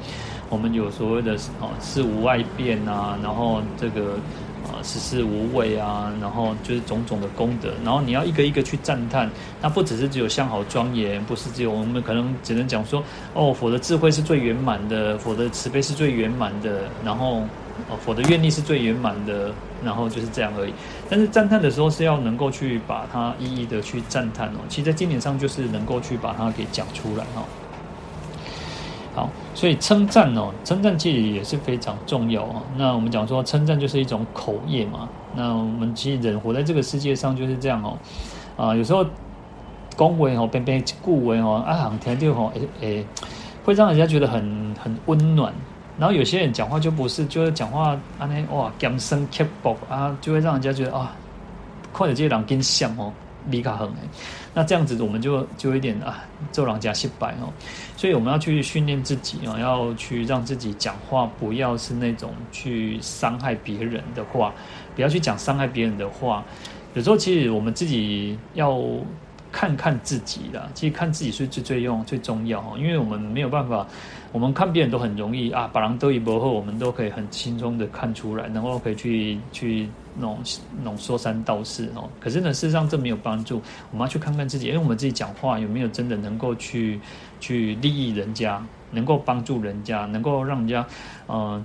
[0.51, 4.19] 我们有所谓的啊是无碍变啊，然后这个
[4.65, 13.03] 啊十四无畏啊，然后就是种种的功德，然后你要一个一个去赞叹，那不只是只有相好庄严，不是只有我们可能只能讲说
[13.35, 17.43] 哦，佛的智慧是最圆满的，佛的慈悲是最圆满的，然后。
[17.91, 19.53] 哦，佛的愿力是最圆满的，
[19.85, 20.73] 然后就是这样而已。
[21.11, 24.61] 但是赞叹的时候是要能够去把它一一的去赞叹哦。
[24.69, 27.43] 其实，在经典上就是能够去把它给讲出来哦。
[29.13, 32.63] 好，所以称赞哦，称赞其实也是非常重要哦。
[32.77, 35.09] 那我们讲说，称赞就是一种口业嘛。
[35.35, 37.97] 那我们其实人活在这个世界上就是这样哦。
[38.57, 39.07] 啊，有时候
[39.97, 43.07] 恭维哦，边边顾维哦，啊，好听就吼，诶诶，
[43.65, 45.53] 会让人家觉得很很温暖。
[45.99, 51.15] 然后有些人讲话就不是，就是讲话安尼哇，尖声刻薄啊，就会让人家觉得啊，
[51.93, 53.13] 看着这些人更像哦，
[53.49, 53.99] 离卡很哎。
[54.55, 57.53] 那这样子我们就就有点啊，做狼家失败哦。
[57.97, 64.55] 所以我们要去训练自己啊，要去让自己讲话不要是那种去伤害别人的话，
[64.95, 66.45] 不要去讲伤害别人的话。
[66.95, 68.81] 有时候其实我们自己要。
[69.57, 73.87] 看看自己啦，其实看自己是最最用最重要哦，因为我们没有办法，
[74.33, 80.39] 我们看别人都很容易啊，把狼都一波后，我们都可以很轻松的看出来，然后可以去去那种
[80.79, 82.09] 那种说三道四哦。
[82.21, 83.61] 可是呢，事实上这没有帮助，
[83.91, 87.01] 我们要去看看自己，因为我们自己讲话有没有真的能够去
[87.41, 90.87] 去利益人家，能够帮助人家，能够让人家
[91.29, 91.65] 嗯。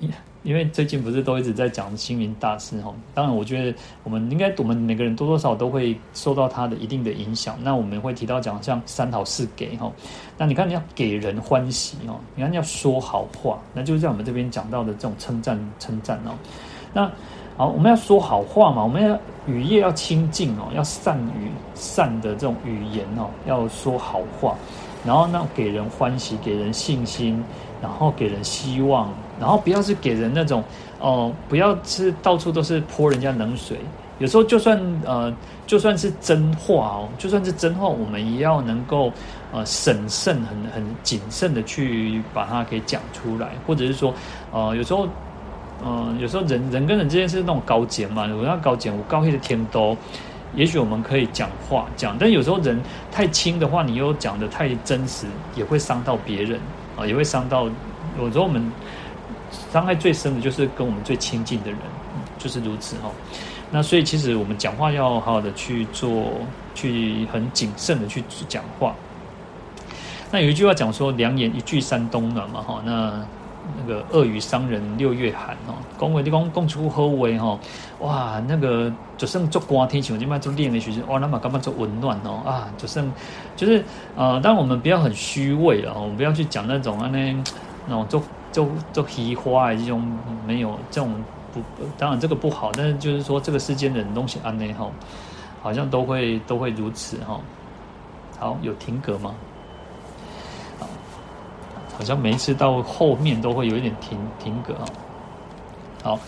[0.00, 0.08] 呃
[0.42, 7.58] 因为最近不是都一直在讲星云大师哈，当然我觉得我们应该我们每个人多多少少都会受到他的一定的影响。
[7.64, 9.90] 那我们会提到讲像三好四给哈，
[10.38, 16.30] 那你看你要给人欢喜哦，你看你要说好话，那就是在我们这边讲到的这种称赞称赞哦。
[16.92, 17.10] 那
[17.56, 24.54] 好，我们要说好话嘛，我们要语业要清净哦，要善语善的这种语言哦，要说好话，
[25.04, 27.42] 然后呢给人欢喜，给人信心。
[27.82, 30.64] 然后给人希望，然后不要是给人那种
[30.98, 33.76] 哦、不要是到处都是泼人家冷水。
[34.18, 35.30] 有时候就算呃，
[35.66, 39.12] 就算是真话哦，就算是真话，我们也要能够
[39.52, 44.12] 呃审慎、很很谨慎的去把它给讲出来，或者是说
[44.50, 45.06] 呃，有时候
[45.84, 49.96] 嗯、有时候人人跟人之间是那种高见嘛，我要高见，我高黑的天都，
[50.54, 52.80] 也许我们可以讲话讲，但有时候人
[53.12, 56.60] 太轻的话，你又讲得太真实，也会伤到别人。
[56.96, 57.68] 啊，也会伤到。
[58.18, 58.72] 有时候我们
[59.70, 61.78] 伤害最深的就是跟我们最亲近的人，
[62.38, 63.10] 就是如此哈。
[63.70, 66.32] 那所以其实我们讲话要好好的去做，
[66.74, 68.94] 去很谨慎的去讲话。
[70.30, 72.80] 那有一句话讲说：“良言一句三冬暖”嘛哈。
[72.86, 73.22] 那
[73.78, 75.74] 那个恶语伤人六月寒哦。
[75.98, 77.58] 恭维的恭，恭出后为哈。
[78.00, 83.10] 哇，那个就剩做瓜天气，我今晚做练的学生哇，那么干嘛做温暖哦啊，就剩
[83.56, 83.82] 就是
[84.14, 87.34] 呃，当我们不要很虚伪啊，我们不要去讲那种啊那
[87.86, 90.06] 那种做做做虚花这种
[90.46, 91.10] 没有这种
[91.52, 91.60] 不，
[91.96, 94.90] 当然这个不好，但是就是说这个世间的东西安内哈，
[95.62, 97.40] 好像都会都会如此哈。
[98.38, 99.34] 好，有停格吗？
[101.96, 104.84] 好像每一次到后面都会有一点停停格啊。
[106.02, 106.20] 好，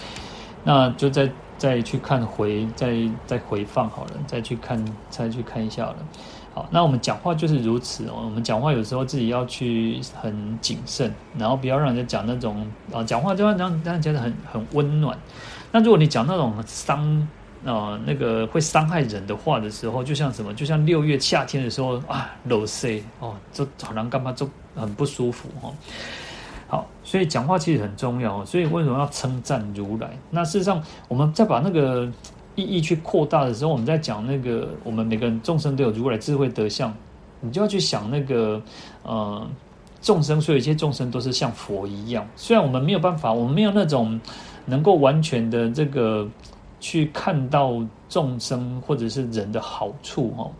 [0.64, 2.96] 那就再再去看回再
[3.26, 5.96] 再回放好了，再去看再去看一下了。
[6.52, 8.22] 好，那我们讲话就是如此哦。
[8.24, 15.16] 我们讲话有时候自己要去很谨慎，然后不要让人家讲那种啊，讲话就要让让人觉得很很温暖。
[15.70, 17.28] 那如果你讲那种伤
[17.64, 20.52] 啊那个会伤害人的话的时候，就像什么？
[20.54, 24.48] 就像六月夏天的时候啊，露水哦，就好难干嘛就。
[24.78, 25.72] 很不舒服哈，
[26.68, 30.10] 好，所以讲话其实很重要，所以为什么要称赞如来？
[30.30, 32.06] 那事实上，我们再把那个
[32.54, 36.94] 意义去扩大的时候，我们在讲那个，我们每个人众生都有如来智慧德相，
[37.40, 38.60] 你就要去想那个
[39.02, 39.46] 呃
[40.02, 44.20] 众生，所以一些众生都是像佛一样，虽然我们没有办法，我们没有那种
[44.66, 46.28] 能够完全的这个
[46.80, 50.50] 去看到众生或者是人的好处哈。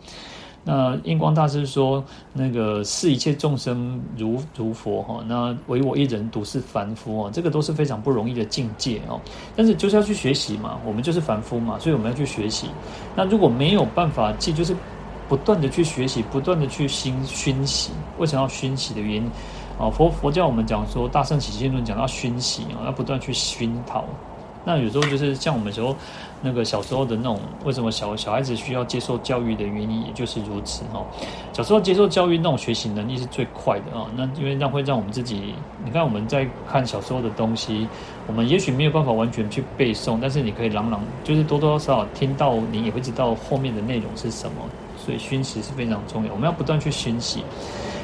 [0.65, 2.03] 那印光大师说
[2.33, 9.19] ：“那个视一切众生如如佛哈，那唯我一人独是凡夫啊，这个都是非常不容易的境界哦。
[9.55, 12.69] 但是就是要去学习嘛，我们就是凡夫嘛，所以我们要去学习。
[13.15, 14.75] 那如果没有办法，即就是
[15.27, 17.91] 不断的去学习，不断的去熏熏习。
[18.17, 19.23] 为什么要熏习的原因
[19.79, 19.89] 啊？
[19.89, 24.03] 佛佛教我们讲说《大乘起信论》讲到熏习啊，要不断去熏陶。
[24.65, 25.95] 那有时候就是像我们时候。”
[26.41, 31.05] 那个小时候的那种，为什么小小孩子需要接受教育的原因，也就是如此哈。
[31.51, 34.07] 小时候接受教育那种学习能力是最快的啊。
[34.15, 35.53] 那因为那会让我们自己，
[35.83, 37.85] 你看我们在看小时候的东西，
[38.25, 44.61] 我们也许没有办法完全去背诵，但是你可以朗朗，就是多多少少听到，你也会知道后面的内容是什么。
[44.97, 47.43] 所以熏习是非常重要，我们要不断去熏习。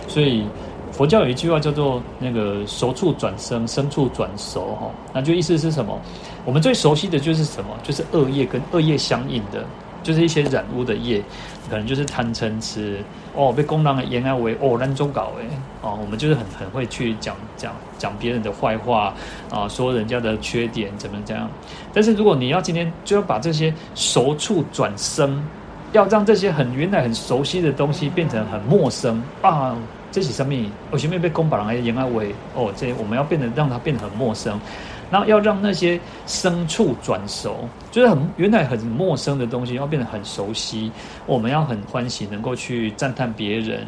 [0.10, 0.46] 所以。
[0.96, 6.00] 佛教有一句话叫做“那个熟处转生，生处转熟”哈，那就意思是什么？
[6.46, 7.70] 我们最熟悉的就是什么？
[7.84, 9.66] 就是恶业跟恶业相应的，
[10.04, 11.22] 就是一些染污的业，
[11.70, 13.04] 可能就是贪嗔痴
[13.36, 15.44] 哦，被公狼的言而为哦，难中搞哎
[15.82, 19.14] 哦，我们就是很很会去讲讲讲别人的坏话
[19.52, 21.50] 啊，说人家的缺点怎么怎样。
[21.94, 25.46] 但是如果你要今天就要把这些熟处转生，
[25.92, 29.76] 要让这些很原来很熟悉的东西变成很陌生啊。
[30.16, 30.56] 这是什么？
[30.92, 34.58] 我前面被公把人来言而为哦，这我们要变得让它变得很陌生，
[35.12, 40.90] 然后要让那些牲畜转熟，就是很原来很陌生的东西要变得很熟悉。
[41.26, 43.86] 我们要很欢喜，能够去赞叹别人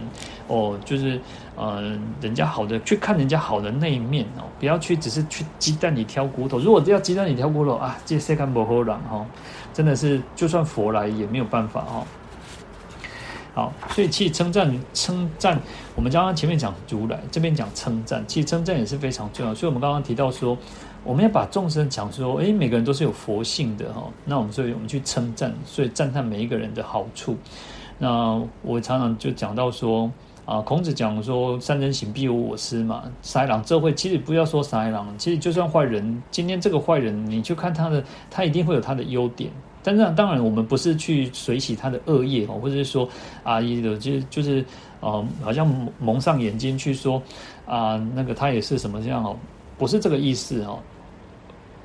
[0.47, 1.17] 哦，就是
[1.55, 6.59] 呃，人家好的去看人家好的那一面哦，不要去只是去鸡蛋里挑骨头。
[6.59, 9.25] 如果要鸡蛋里挑骨头啊，这谁敢不好人哈？
[9.73, 12.03] 真的是就算佛来也没有办法哈。
[13.57, 15.59] 好，所以其实称赞称赞，
[15.95, 19.55] 我们刚刚前面讲如来，这边讲称赞，其实称赞也是非常重要。
[19.55, 20.55] 所以我们刚刚提到说，
[21.03, 24.03] 我们要把众生讲说，诶，每个人都是有佛性的哈。
[24.25, 27.35] 那我们所以我们去称赞，所以赞叹每一个人的好处。
[27.97, 30.11] 那我常常就讲到说，
[30.45, 33.05] 啊，孔子讲说，三人行必有我师嘛。
[33.23, 39.51] 三郎这会其实不要说三郎，其实就算坏人，今天这个坏人，你去看他的，他一定会有他的优点。
[39.87, 43.07] 但是当然，我们不是去随喜他的恶业哦，或者是说
[43.41, 44.61] 啊，一的就就是
[44.99, 45.65] 呃，好像
[45.97, 47.23] 蒙上眼睛去说
[47.65, 49.33] 啊，那个他也是什么这样哦，
[49.77, 50.77] 不是这个意思哦。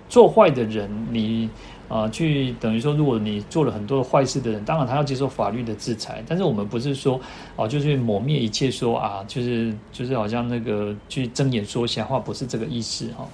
[0.09, 1.49] 做坏的人，你
[1.89, 6.25] 啊、去等于说，如果你做了很多的坏事的人，当然他要接受法律的制裁。
[6.27, 7.21] 但是我们不是说
[7.55, 13.29] 哦，就是抹灭一切说，啊，就是就是好像那个去睁眼说瞎话，不是这个意思哈、哦。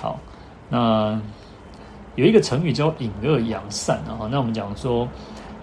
[0.00, 0.20] 好，
[0.68, 1.20] 那
[2.16, 5.08] 有一个成语叫隐恶扬善啊，那我们讲说。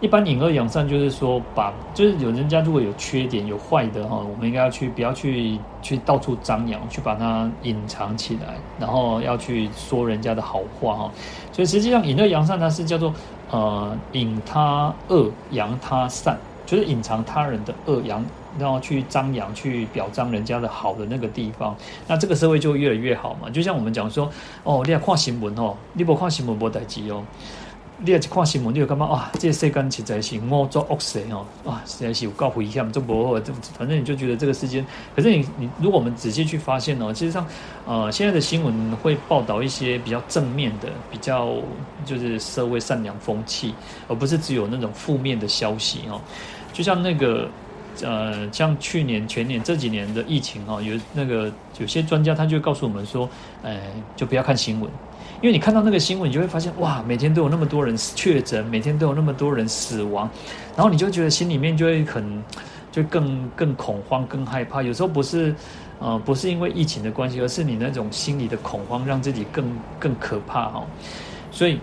[0.02, 11.12] 一般隐恶扬善就是说，把就是有人家如果有缺点有坏的哈，我们应该要去不要去去到处张扬，去把它隐藏起来，然后要去说人家的好话哈。
[11.54, 13.14] 所以实际上隐恶扬善它是叫做
[13.50, 18.22] 呃隐他恶扬他善，就是隐藏他人的恶扬，
[18.60, 21.76] 然后去张扬去表彰人家的好的那个地方，
[22.08, 23.50] 那这个社会就越来越好嘛。
[23.50, 24.30] 就像我们讲说
[24.64, 27.24] 哦，你要看新闻哦，你不看新闻没代志哦。
[28.06, 34.86] 你要去看新闻，你就感觉啊，这世间实在是恶作恶事哦，啊，实在是有够危险，这不好，这反正你就觉得这个世间。
[35.16, 37.46] 可是你你，如果我们仔细去发现哦，其实上，
[37.86, 41.54] 呃，现在的新闻会报道一些比较正面的，比较
[42.04, 43.74] 就是社会善良风气，
[44.10, 46.20] 而不是只有那种负面的消息哦。
[46.74, 47.48] 就像那个
[48.02, 53.30] 呃，像去年、前年这几年的疫情哦，有那个有些专家他就告诉我们说，
[53.62, 53.80] 呃，
[54.16, 54.90] 就不要看新闻。
[55.42, 60.30] 因为你看到那个新闻，你就会发现哇，每天都有那么多人确诊，每天都有那么多人死亡，
[60.76, 62.44] 然后你就觉得心里面就会很，
[62.92, 64.82] 就更更恐慌、更害怕。
[64.82, 65.54] 有时候不是，
[66.00, 69.66] 呃，不是因为疫情的关系，而是你那种心理的恐慌让自己更
[70.00, 70.86] 更可怕哦。
[71.52, 71.80] 所以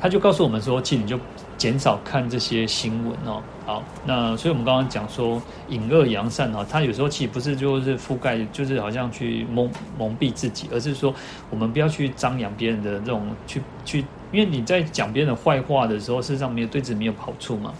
[0.00, 1.18] 他就告诉我们说，其实你就。
[1.62, 11.14] 减少看这些新闻哦，好，那所以我们刚刚讲说隐恶扬善哈，它有时候其实不是就是覆盖，就是好像去蒙蒙蔽自己，而是说
[11.50, 14.00] 我们不要去张扬别人的这种去去，
[14.32, 17.72] 因为你在讲别人的坏话的时候，事实上没有对自己没有好处嘛。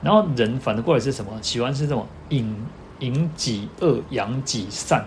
[0.00, 1.32] 然后人反过来是什么？
[1.42, 2.54] 喜欢是这种隐
[3.00, 5.04] 隐己恶扬己善，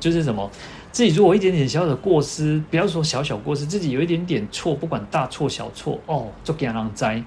[0.00, 0.50] 就是什么？
[0.94, 7.20] 自己如果一点点小小的过失，不要说小小过失，自己有一点点错，不管大错小错，哦，就给人栽。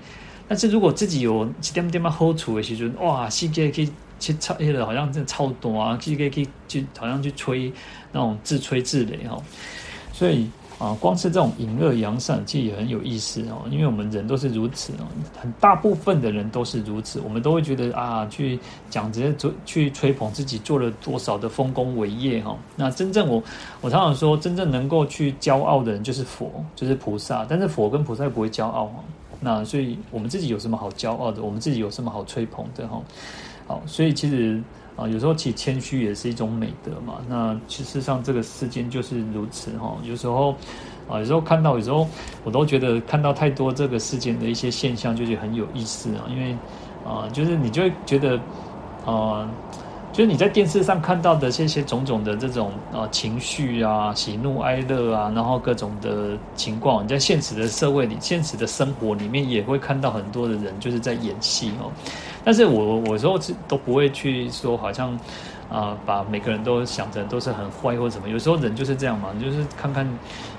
[0.48, 3.92] 但是如果自己有一点点嘛好处的时候，哇，世界可以
[4.22, 4.56] 去超，
[4.86, 7.70] 好像真的超多啊，世界可以去，好像去吹
[8.14, 9.44] 那种自吹自擂哦，
[10.14, 10.50] 所以。
[10.80, 13.66] 啊，光是这种隐恶扬善，其实也很有意思哦。
[13.72, 22.56] 因为我们人都是如此哦，很大部分的人都是如此，我们都会觉得啊，去讲这些，去吹捧自己做了多少的丰功伟业哈。
[22.76, 23.42] 那真正我，
[23.82, 27.44] 我常常说，真正能够去骄傲的人就是佛，就是菩萨。
[27.50, 29.04] 但是佛跟菩萨不会骄傲哈。
[29.40, 31.42] 那所以我们自己有什么好骄傲的？
[31.42, 33.02] 我们自己有什么好吹捧的哈？
[33.66, 34.62] 好，所以其实。
[34.98, 37.22] 啊，有时候其实谦虚也是一种美德嘛。
[37.30, 39.96] 那其实上这个世间就是如此哈。
[40.04, 40.54] 有时候
[41.08, 42.06] 啊，有时候看到，有时候
[42.44, 46.26] 我都觉得看到太多这个世间的一些现象，就是很有意思啊。
[46.30, 46.58] 因为
[47.06, 48.38] 啊，就是你就会觉得
[49.06, 49.50] 啊。
[50.18, 61.92] 就是你在电视上看到的这些种种的这种啊情绪啊喜怒哀乐啊，然后各种的情况，你在现实的社会里、现实的生活里面也会看到很多的人就是在演戏哦。
[62.44, 63.38] 但是我我有时候
[63.68, 65.16] 都不会去说好像。
[65.70, 70.08] 啊、把每个人都想着都是很坏或者什么，有时候人就是这样嘛，就是看看，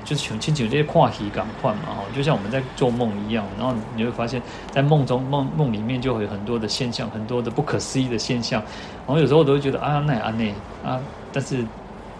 [0.04, 8.62] 就是请请这些话题感换嘛，哈，就像我们在做梦一样，然后你会发现在梦中梦梦里面就会有很多的现象，很多的不可思议的现象，
[9.06, 10.52] 然后有时候我都会觉得啊，那啊那
[10.88, 11.00] 啊，
[11.32, 11.64] 但是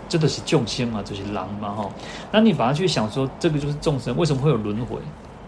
[0.09, 1.91] 这都是众生嘛，就是狼嘛，哈，
[2.33, 4.97] 那你把它去想说，这个就是众生，为什么会有轮回？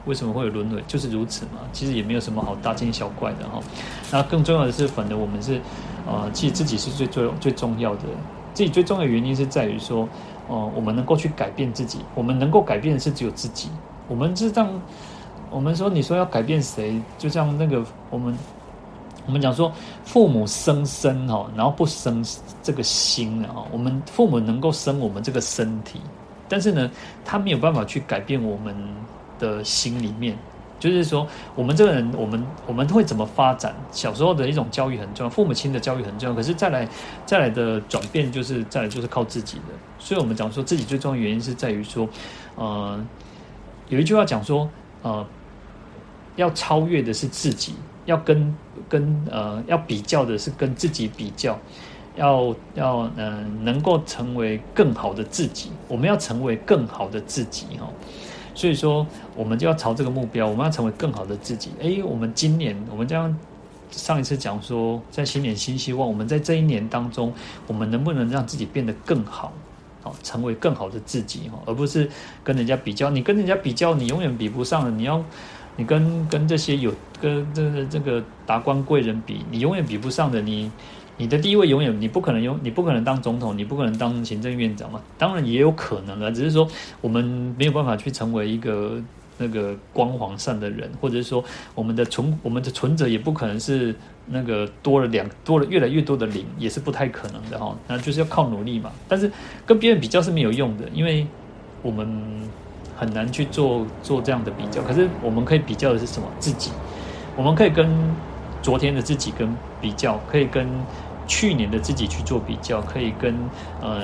[0.06, 0.82] 为什么会有轮回？
[0.86, 3.60] 就是如此嘛，其实也没有什么好大惊小怪的哈。
[4.10, 5.60] 那更重要的是，反正我们是，
[6.06, 8.02] 呃，其实自己是最最最重要的。
[8.54, 10.08] 自己最重要的原因是在于说，
[10.48, 12.00] 呃，我们能够去改变自己。
[12.14, 13.68] 我们能够改变的是只有自己。
[14.08, 14.82] 我们是这样，
[15.50, 17.00] 我们说你说要改变谁？
[17.16, 18.36] 就像那个我们，
[19.26, 19.72] 我们讲说
[20.04, 22.24] 父母生身哈，然后不生
[22.62, 23.64] 这个心啊。
[23.70, 26.00] 我们父母能够生我们这个身体，
[26.48, 26.90] 但是呢，
[27.24, 28.74] 他没有办法去改变我们。
[29.40, 30.36] 的心里面，
[30.80, 31.24] 就是说，
[31.54, 33.72] 我们这个人，我们我们会怎么发展？
[33.92, 36.34] 小时候的一种教育很重要，父母亲的教育很重要。
[36.34, 36.88] 可是再来
[37.26, 39.64] 再来的转变，就是再来就是靠自己的。
[39.98, 42.08] 所以，我们讲说自己最重要的原因是在于说，
[42.56, 42.98] 呃，
[43.90, 44.66] 有一句话讲说，
[45.02, 45.24] 呃，
[46.36, 47.74] 要超越的是自己，
[48.06, 48.56] 要跟
[48.88, 51.58] 跟呃要比较的是跟自己比较，
[52.16, 55.70] 要要嗯、呃、能够成为更好的自己。
[55.88, 57.86] 我们要成为更好的自己，哈。
[58.54, 61.70] 所以说，我们就要朝这个目标，我们要成为更好的自己。
[61.80, 63.34] 诶，我们今年，我们将
[63.90, 67.32] 上一次讲说，在新年新希望，我们在这一年当中，
[67.66, 69.52] 我们能不能让自己变得更好，
[70.02, 72.08] 好，成为更好的自己，而不是
[72.44, 73.10] 跟人家比较。
[73.10, 74.90] 你跟人家比较，你永远比不上的。
[74.90, 75.22] 你要，
[75.76, 80.40] 你跟跟这些有跟这个这个达官贵人比，你永远比不上的。
[80.40, 80.70] 你。
[81.20, 84.98] 你的地位永远你不可能用，你不可能当总统，你不可能当行政院长嘛。
[85.18, 86.66] 当然也有可能啊，只是说
[87.02, 87.22] 我们
[87.58, 88.98] 没有办法去成为一个
[89.36, 91.44] 那个光环上的人，或者是说
[91.74, 93.94] 我们的存我们的存折也不可能是
[94.28, 97.76] 那个多了两多了越来越多的零，也是不太可能的哈。
[97.86, 98.90] 那就是要靠努力嘛。
[99.06, 99.30] 但是
[99.66, 101.26] 跟别人比较是没有用的，因为
[101.82, 102.08] 我们
[102.96, 104.80] 很难去做做这样的比较。
[104.80, 106.26] 可是我们可以比较的是什么？
[106.38, 106.70] 自己，
[107.36, 107.86] 我们可以跟
[108.62, 110.66] 昨天的自己跟比较，可以跟。
[111.30, 113.32] 去年的自己去做比较，可以跟
[113.80, 114.02] 呃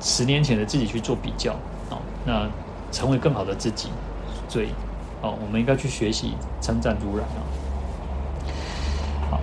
[0.00, 1.52] 十年前的自己去做比较，
[1.90, 2.48] 哦，那
[2.90, 3.88] 成为更好的自己，
[4.48, 4.70] 所以
[5.22, 7.38] 哦，我们应该去学习称赞如然啊。
[9.30, 9.40] 好，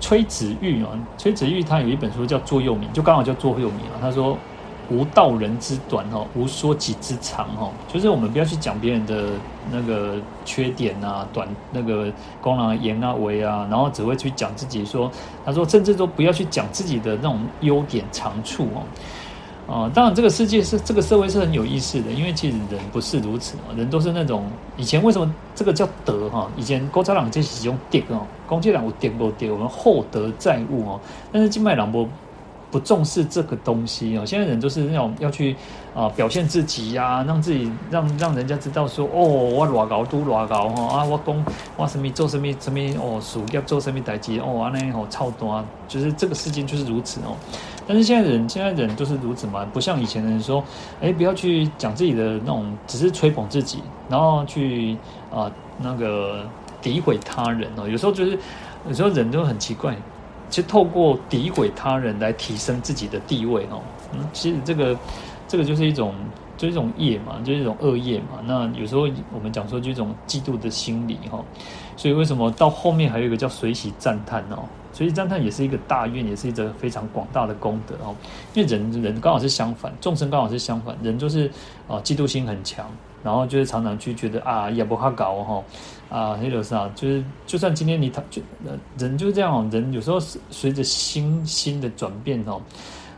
[0.00, 4.36] 崔子玉啊，崔子玉他有一本书叫座右铭，就刚好叫座右铭啊，他说。
[4.90, 9.30] 无道人之短哦，无说己之长哦，就是我们不要去讲别人的
[9.70, 10.14] 那个
[10.44, 15.10] 缺点啊、短那个功能言啊、为啊，然后只会去讲自己说，
[15.44, 18.82] 他说甚至都不要去讲自己的那种优点长处哦。
[19.66, 24.44] 啊，当然这个世界是这个社会是很有意思的，因为其实人不是如此嘛，人都是那种
[24.76, 26.48] 以前为什么这个叫德哈？
[26.56, 29.52] 以前古早人就是用德哦，公家人有德不德？
[29.52, 31.00] 我们厚德载物哦，
[31.32, 32.08] 但是金麦郎不。
[32.76, 35.56] 不重视这个东西哦，现在人都是那种要去
[35.94, 47.34] 啊表现自己呀、让自己让让人家知道说哦，我偌高都偌高哈啊，我讲我什么做什么什么哦，事业做什么代志哦，安尼哦超多啊，就是这个世界就是如此哦。
[47.86, 50.62] 但是现在人现在人都是如此嘛，不像以前的人说，
[51.00, 54.98] 哎，不要去讲自己的那种，只是吹捧自己，然后去
[55.32, 56.44] 啊那个
[56.82, 57.88] 诋毁他人哦。
[57.88, 58.38] 有时候就是
[58.86, 59.96] 有时候人都很奇怪。
[60.48, 63.80] 其实透过诋毁他人来提升自己的地位哦，
[64.12, 64.96] 嗯，其实这个
[65.48, 66.14] 这个就是一种
[66.56, 68.40] 就是一种业嘛，就是一种恶业嘛。
[68.44, 71.44] 那有时候我们讲说就一种嫉妒的心理哈，
[71.96, 74.64] 所以为什么到后面还有一个叫随喜赞叹哦？
[74.92, 78.14] 随喜赞叹也是一个大愿，也是一个非常广大的功德哦。
[78.54, 81.50] 因为人人刚好是相反，众生刚好是相反，人就是
[81.86, 82.86] 啊嫉妒心很强。
[83.24, 85.60] 然后就是常常去觉得啊，也不好搞哈，
[86.08, 88.40] 啊，黑老师啊，就是就算今天你他就
[88.98, 90.18] 人就是这样，人有时候
[90.50, 92.62] 随着心心的转变哦，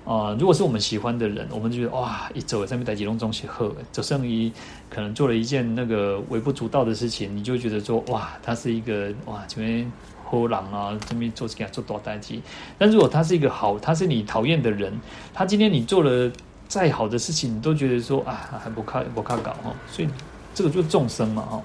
[0.05, 4.53] 啊，如果是我们喜欢的人，我们就觉得哇，一走上面带几龙中西喝，走剩一
[4.89, 9.91] 可能做了一件那个微不足道的事情，你就觉得说哇，他是一个哇，这边
[10.25, 12.43] 喝狼啊，这边做给他做多代机，
[12.79, 14.93] 但如果他是一个好，他是你讨厌的人，
[15.35, 16.31] 他今天你做了。
[16.69, 20.09] 再好的事情，你都觉得说啊，还不靠不靠搞哈，所以
[20.53, 21.63] 这个就是众生嘛哈。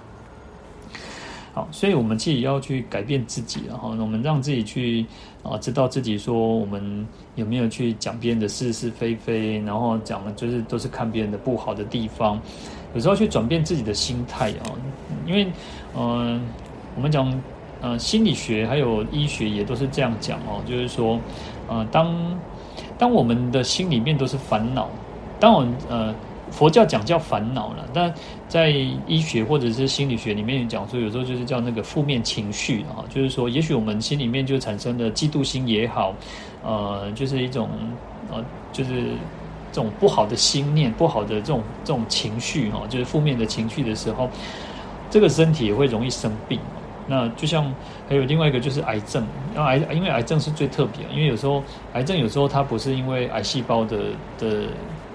[1.54, 5.06] 好，所以我们自己要去改变自己，然后我们让自己去
[5.44, 12.42] 啊，知道自己说我们有没有去讲别人的是是非非，然后讲的就是都是看别人的不好的地方，
[12.96, 14.74] 有时候去转变自己的心态啊，
[15.28, 15.48] 因为
[15.96, 16.42] 嗯，
[16.96, 17.32] 我们讲
[17.82, 21.20] 呃心理学还有医学也都是这样讲哦，就是说
[21.68, 22.16] 呃当。
[22.98, 24.88] 当我们的心里面都是烦恼，
[25.40, 26.16] 当我们呃
[26.54, 28.14] 佛教讲叫烦恼了，但
[28.48, 28.70] 在
[29.08, 36.14] 医学或者是心理学里面讲说，有时候就是叫那个负面情绪啊，就是说，也许我们心里面就产生了嫉妒心也好，
[36.64, 37.68] 呃，就是一种
[38.32, 39.04] 呃，就是
[39.72, 44.30] 这种不好的心念、不好的这种这种情绪哈，就是负面的情绪的时候，
[45.10, 46.60] 这个身体也会容易生病。
[47.06, 47.66] 那就像
[48.08, 53.98] 还有另外一个就是癌症，然癌因为癌症是最特别，因为有时候癌症有时候它不是因为癌细胞的
[54.38, 54.68] 的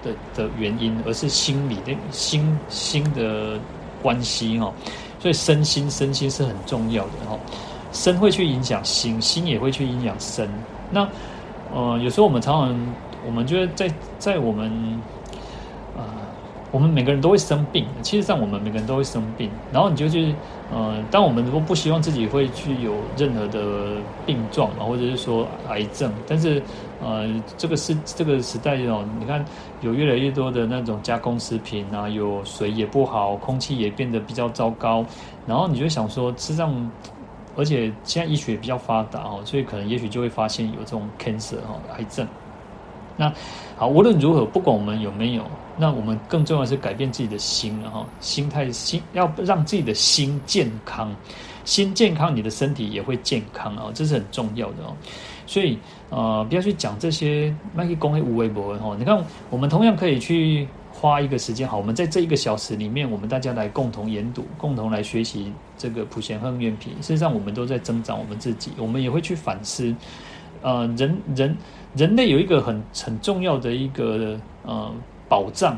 [0.03, 3.59] 的的原因，而是心理的心心的
[4.01, 4.73] 关系哈，
[5.19, 7.37] 所以身心身心是很重要的哈，
[7.91, 10.49] 身会去影响心，心也会去影响身。
[10.91, 11.07] 那
[11.73, 12.93] 呃有时候我们常常
[13.25, 14.99] 我们觉得在在我们。
[16.71, 19.49] 我们每个人都会生病，其实上我们每个人都会生病。
[19.73, 20.35] 然后你就去，
[20.71, 26.61] 呃，当我们如果不希望自己会去有任何的病状啊，或者是说癌症，但是，
[27.01, 27.27] 呃，
[27.57, 29.43] 这个是这个时代哦，你看
[29.81, 35.05] 有越来越多的那种加工食品啊，有水也不好，空气也变得比较糟糕。
[35.47, 36.91] 然后你就想说，事实上，
[37.55, 42.27] 而且现在医学比较发达哦，所以可能也许就会发现有这种 cancer 哈，癌症。
[43.15, 43.31] 那
[43.75, 45.43] 好，无论如何，不管我们有没有。
[45.81, 51.15] 那我们更重要的是改变自己的心了哈，心态心要让自己的心健康，
[51.63, 54.93] 心健康，你的身体也会健康啊，这是很重要的哦。
[55.49, 55.79] 所以
[56.11, 58.95] 呃，不要去讲这些麦克公会无微博哈。
[58.99, 59.19] 你看，
[59.49, 66.93] 我们同样可以去花一个时间，好，我们在这一个小时里面，我们大家来共同研读，共同来学习这个普贤行愿品。
[67.01, 69.95] 事实上，我们都在增长我们自己，我们也会去反思。
[70.61, 71.57] 呃，人人
[71.95, 74.93] 人类有一个很很重要的一个呃。
[75.29, 75.77] 保障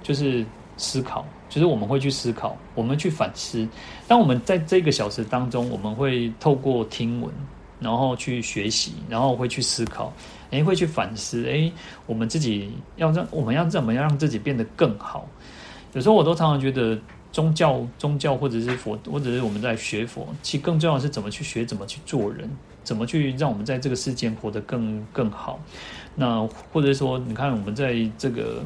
[0.00, 0.46] 就是
[0.76, 3.66] 思考，就是我们会去思考，我们去反思。
[4.06, 7.28] 当我们在这个小时当中，我们会透过听闻，
[7.82, 10.12] 然后去学习，然后会去思考，
[10.50, 11.72] 诶，会去反思，诶，
[12.06, 15.26] 我们自己要让我们要怎么样让自己变得更好？
[15.92, 16.98] 有时候我都常常觉得，
[17.32, 22.48] 宗教、宗教或者是佛，或者是我们在学佛，其实更重要的是怎么去学，怎么去做人，
[22.84, 25.60] 怎么去让我们在这个世间活得更更好。
[26.14, 28.62] 那或者说，你看我们在这个。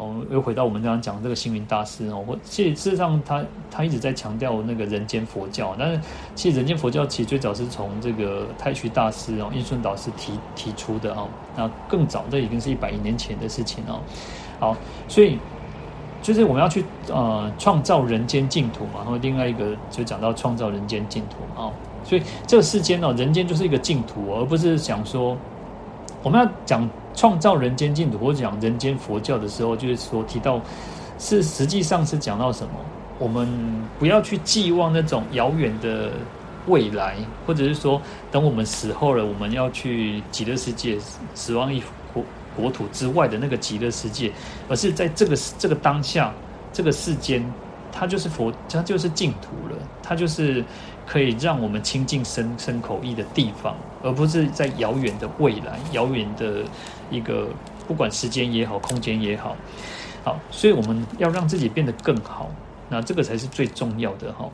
[0.00, 6.00] 哦，又回到我们刚刚讲这个星云大师哦，或其实事实上他他一直在强调那个人间佛教，但是
[6.34, 14.00] 其实人间佛教其实最早是从这个太虚大师哦，印顺导师提提出的哦，那更早这已经是一百年前的事情哦。
[14.58, 14.74] 好，
[15.06, 15.38] 所以
[16.22, 16.82] 就是我们要去
[17.12, 21.70] 呃创造人间净土嘛，然后另外一个就讲到创造人间净土啊，
[22.04, 25.36] 所以这个世间哦，人间就是一个净土，而不是想说
[26.22, 26.88] 我们要讲。
[27.14, 30.60] 创造人间净土，或讲人间佛教的时候，就是说提到
[31.18, 32.72] 是实际上是讲到什么？
[33.18, 33.48] 我们
[33.98, 36.10] 不要去寄望那种遥远的
[36.66, 37.16] 未来，
[37.46, 38.00] 或者是说
[38.30, 40.98] 等我们死后了，我们要去极乐世界，
[41.34, 41.82] 死亡一
[42.14, 42.24] 国
[42.56, 44.32] 国土之外的那个极乐世界，
[44.68, 46.32] 而是在这个这个当下，
[46.72, 47.44] 这个世间，
[47.92, 50.64] 它就是佛，它就是净土了，它就是。
[51.06, 56.62] 可以让我们亲近身身口意的地方，而不是在遥远的未来、遥远的
[57.10, 57.48] 一个
[57.86, 59.56] 不管时间也好、空间也好。
[60.24, 62.50] 好，所以我们要让自己变得更好，
[62.88, 64.48] 那这个才是最重要的哈。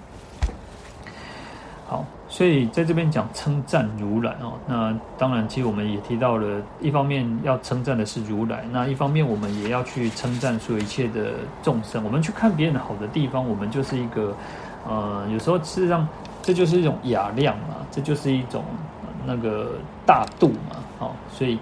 [1.87, 12.03] 好，所以在这边讲称赞如来哦，那当然，其实我们也提到了，一方面要称赞的是如来，那一方面我们也要去称赞所有一切的众生。
[12.05, 14.35] 我们去看别人的好的地方，我们就是一个
[14.89, 16.09] 呃，有时候事实上。
[16.43, 18.63] 这就是一种雅量嘛，这就是一种
[19.27, 19.73] 那个
[20.07, 21.59] 大度嘛，好，所以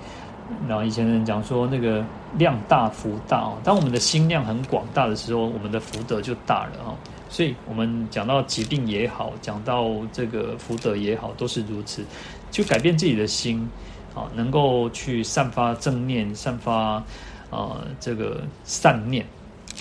[0.68, 2.04] 然后以前人讲说那个
[2.36, 6.94] 量大福大哦，当我们的心量很广大的时候，我们的福德就大了哦。
[7.30, 12.04] 所以我们讲到疾病也好，讲到这个福德也好，都是如此，
[12.50, 13.68] 就改变自己的心
[14.14, 17.02] 啊，能够去散发正念，散发
[17.50, 19.26] 啊这个善念。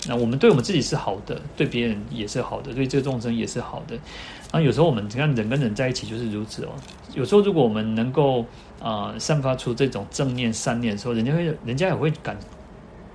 [0.07, 3.95] 那我们对我们自己是好的，对别人也是好的，对这个众生也是好的。
[4.51, 6.69] 然后有时候我们你看人跟人在一起就是如此哦。
[7.13, 8.45] 有时候如果我们能够、
[8.83, 12.37] 呃、散发出这种正念善念的时候，人家会人家也会感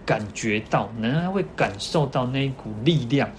[0.06, 3.30] 感觉到，人家会感受到那一股力量。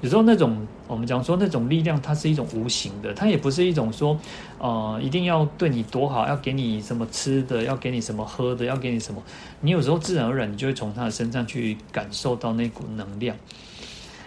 [0.00, 4.18] 有时候那种我们讲说那种力量，它是一种无形的，它也不是一种说，
[4.58, 9.22] 呃，一定要对你多好，要给你什么吃的，要给你什么喝的，要给你什么。
[9.60, 13.36] 你有时候自然而然，你就会从他的身上去感受到那股能量。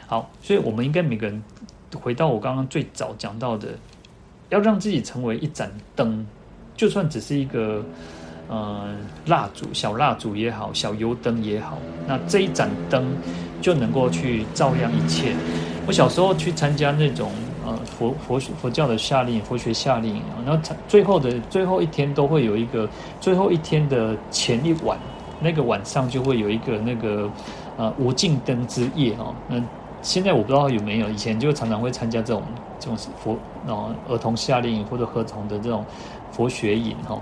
[0.07, 1.43] 好，所以我们应该每个人
[2.01, 3.69] 回到我刚刚最早讲到的，
[4.47, 6.25] 要让自己成为一盏灯，
[6.75, 7.83] 就算只是一个。
[8.47, 8.95] 呃，
[9.25, 13.03] 蜡烛，小蜡烛也好，小油灯也好，那这一盏灯
[13.59, 15.33] 就能够去照亮一切。
[15.87, 17.31] 我小时候去参加那种
[17.65, 22.87] 呃佛佛佛教的夏令佛学夏令营，然后最后的最后一天都会有一个
[23.19, 24.95] 最后一天的前一晚，
[25.41, 27.27] 那个晚上就会有一个那个
[27.77, 29.33] 呃无尽灯之夜哦。
[29.47, 29.59] 那
[30.03, 32.43] 现在我不知道有没有，以前就常常会参加这种
[32.79, 33.35] 这种佛
[33.65, 35.83] 呃儿童夏令营或者合同的这种
[36.35, 37.19] 佛学引哈。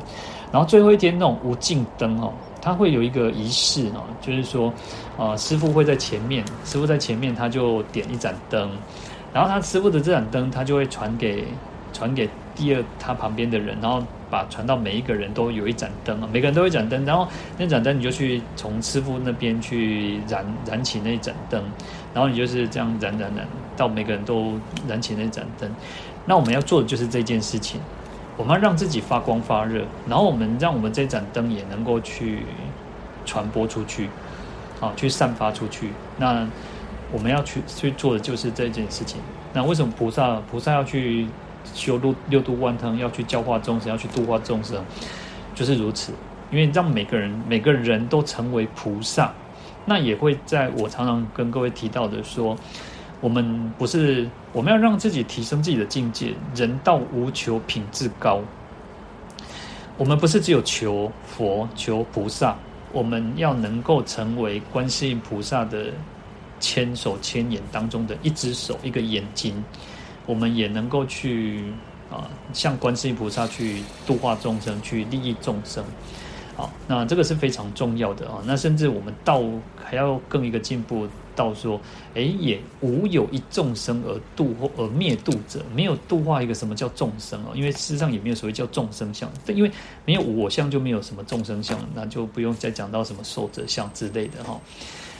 [0.51, 2.31] 然后最后一天那种无尽灯哦，
[2.61, 4.71] 它会有一个仪式哦，就是说，
[5.17, 8.69] 啊，师傅会在前面，师傅在前面，他就点一盏灯，
[9.33, 11.45] 然后他师傅的这盏灯，他就会传给
[11.91, 13.99] 传给第二他旁边的人，然后
[14.29, 17.27] 把传到每一个人都有一盏灯啊，每个人都有一盏灯，然后
[17.57, 21.63] 那盏灯你就去从师傅那边去燃燃起那盏灯，
[22.13, 24.53] 然后你就是这样燃燃燃到每个人都
[24.87, 25.67] 燃起那盏灯，
[26.27, 27.81] 那我们要做的就是这件事情。
[28.35, 32.39] 我们要让自己发光发热，然后我们让我们这盏灯也能够去
[33.25, 34.09] 传播出去，
[34.81, 35.91] 啊，去散发出去。
[36.17, 36.47] 那
[37.11, 39.21] 我们要去去做的就是这件事情。
[39.53, 41.27] 那为什么菩萨菩萨要去
[41.75, 44.83] 修六六度万行，要去教化众生，要去度化众生，
[45.53, 46.11] 就是如此。
[46.49, 49.31] 因为让每个人每个人都成为菩萨，
[49.85, 52.57] 那也会在我常常跟各位提到的说。
[53.23, 58.41] 我们不是，我们要让自己提升自己的境界，人道无求，品质高。
[59.97, 62.53] 我们不是只有求佛、求菩萨，
[62.91, 65.85] 我们要能够成为观世音菩萨的
[66.59, 69.63] 千手千眼当中的一只手、一个眼睛，
[70.25, 71.63] 我们也能够去
[72.11, 75.81] 啊，向观世音菩萨去度化众生，去利益众生。
[76.57, 78.43] 好，那这个是非常重要的啊。
[78.45, 79.41] 那甚至我们道
[79.81, 81.07] 还要更一个进步。
[81.35, 81.79] 到说，
[82.15, 89.71] 哎，也无有一众生而度或而灭度者，没有度化一个什么叫众生哦，因为事实上也没有所谓叫众生相，因为
[90.05, 94.59] 没有我相就没有什么众生相，那就不用再讲到什么寿者相之类的哈。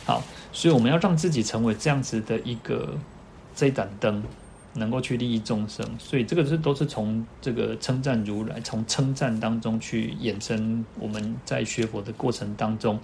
[0.06, 0.22] 好，
[0.52, 2.95] 所以我们要让自己成为这样子的一个
[3.56, 4.22] 这盏灯，
[4.73, 10.84] 能够去利益众生，所以这个是都是从这个称赞如来，从称赞当中去衍生。
[10.99, 12.99] 我们在学佛的过程当中，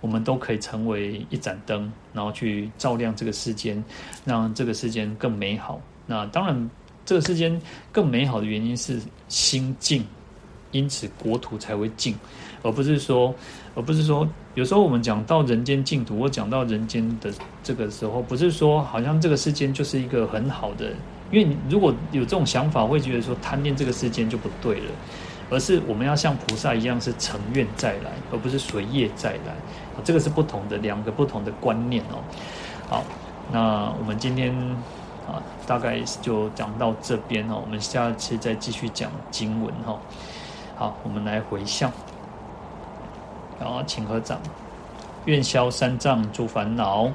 [0.00, 3.82] 我们都可以成为一盏灯，然后去照亮这个世间，
[4.24, 5.80] 让这个世间更美好。
[6.06, 6.70] 那当然，
[7.04, 7.60] 这个世间
[7.92, 10.04] 更美好的原因是心净，
[10.72, 12.14] 因此国土才会净，
[12.62, 13.34] 而不是说，
[13.74, 17.32] 而不是说，有时候我们讲到人间净土，或讲到人间的
[17.62, 20.92] 这个时候，不是说好像这个世间就是一个很好的，
[21.30, 24.90] 因为如果有这种想法，会觉得说贪恋这个世间就不对了，
[25.50, 29.54] 而是我们要像菩萨一样是乘愿再来，而不是随业再来，
[30.00, 32.18] 这个是不同的两个不同的观念哦。
[32.88, 33.04] 好，
[33.52, 34.54] 那我们今天
[35.26, 39.98] 啊大概就讲到这边哦，我们下次再继续讲经文哈。
[40.76, 41.92] 好，我们来回向。
[43.60, 44.40] 然后，请合掌。
[45.26, 47.10] 愿消三障诸烦恼，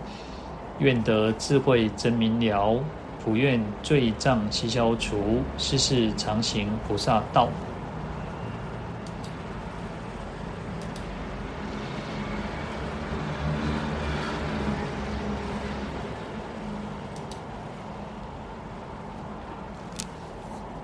[0.78, 2.80] 愿得智慧真明了，
[3.24, 7.50] 普愿罪障悉消除，世世常行菩萨道。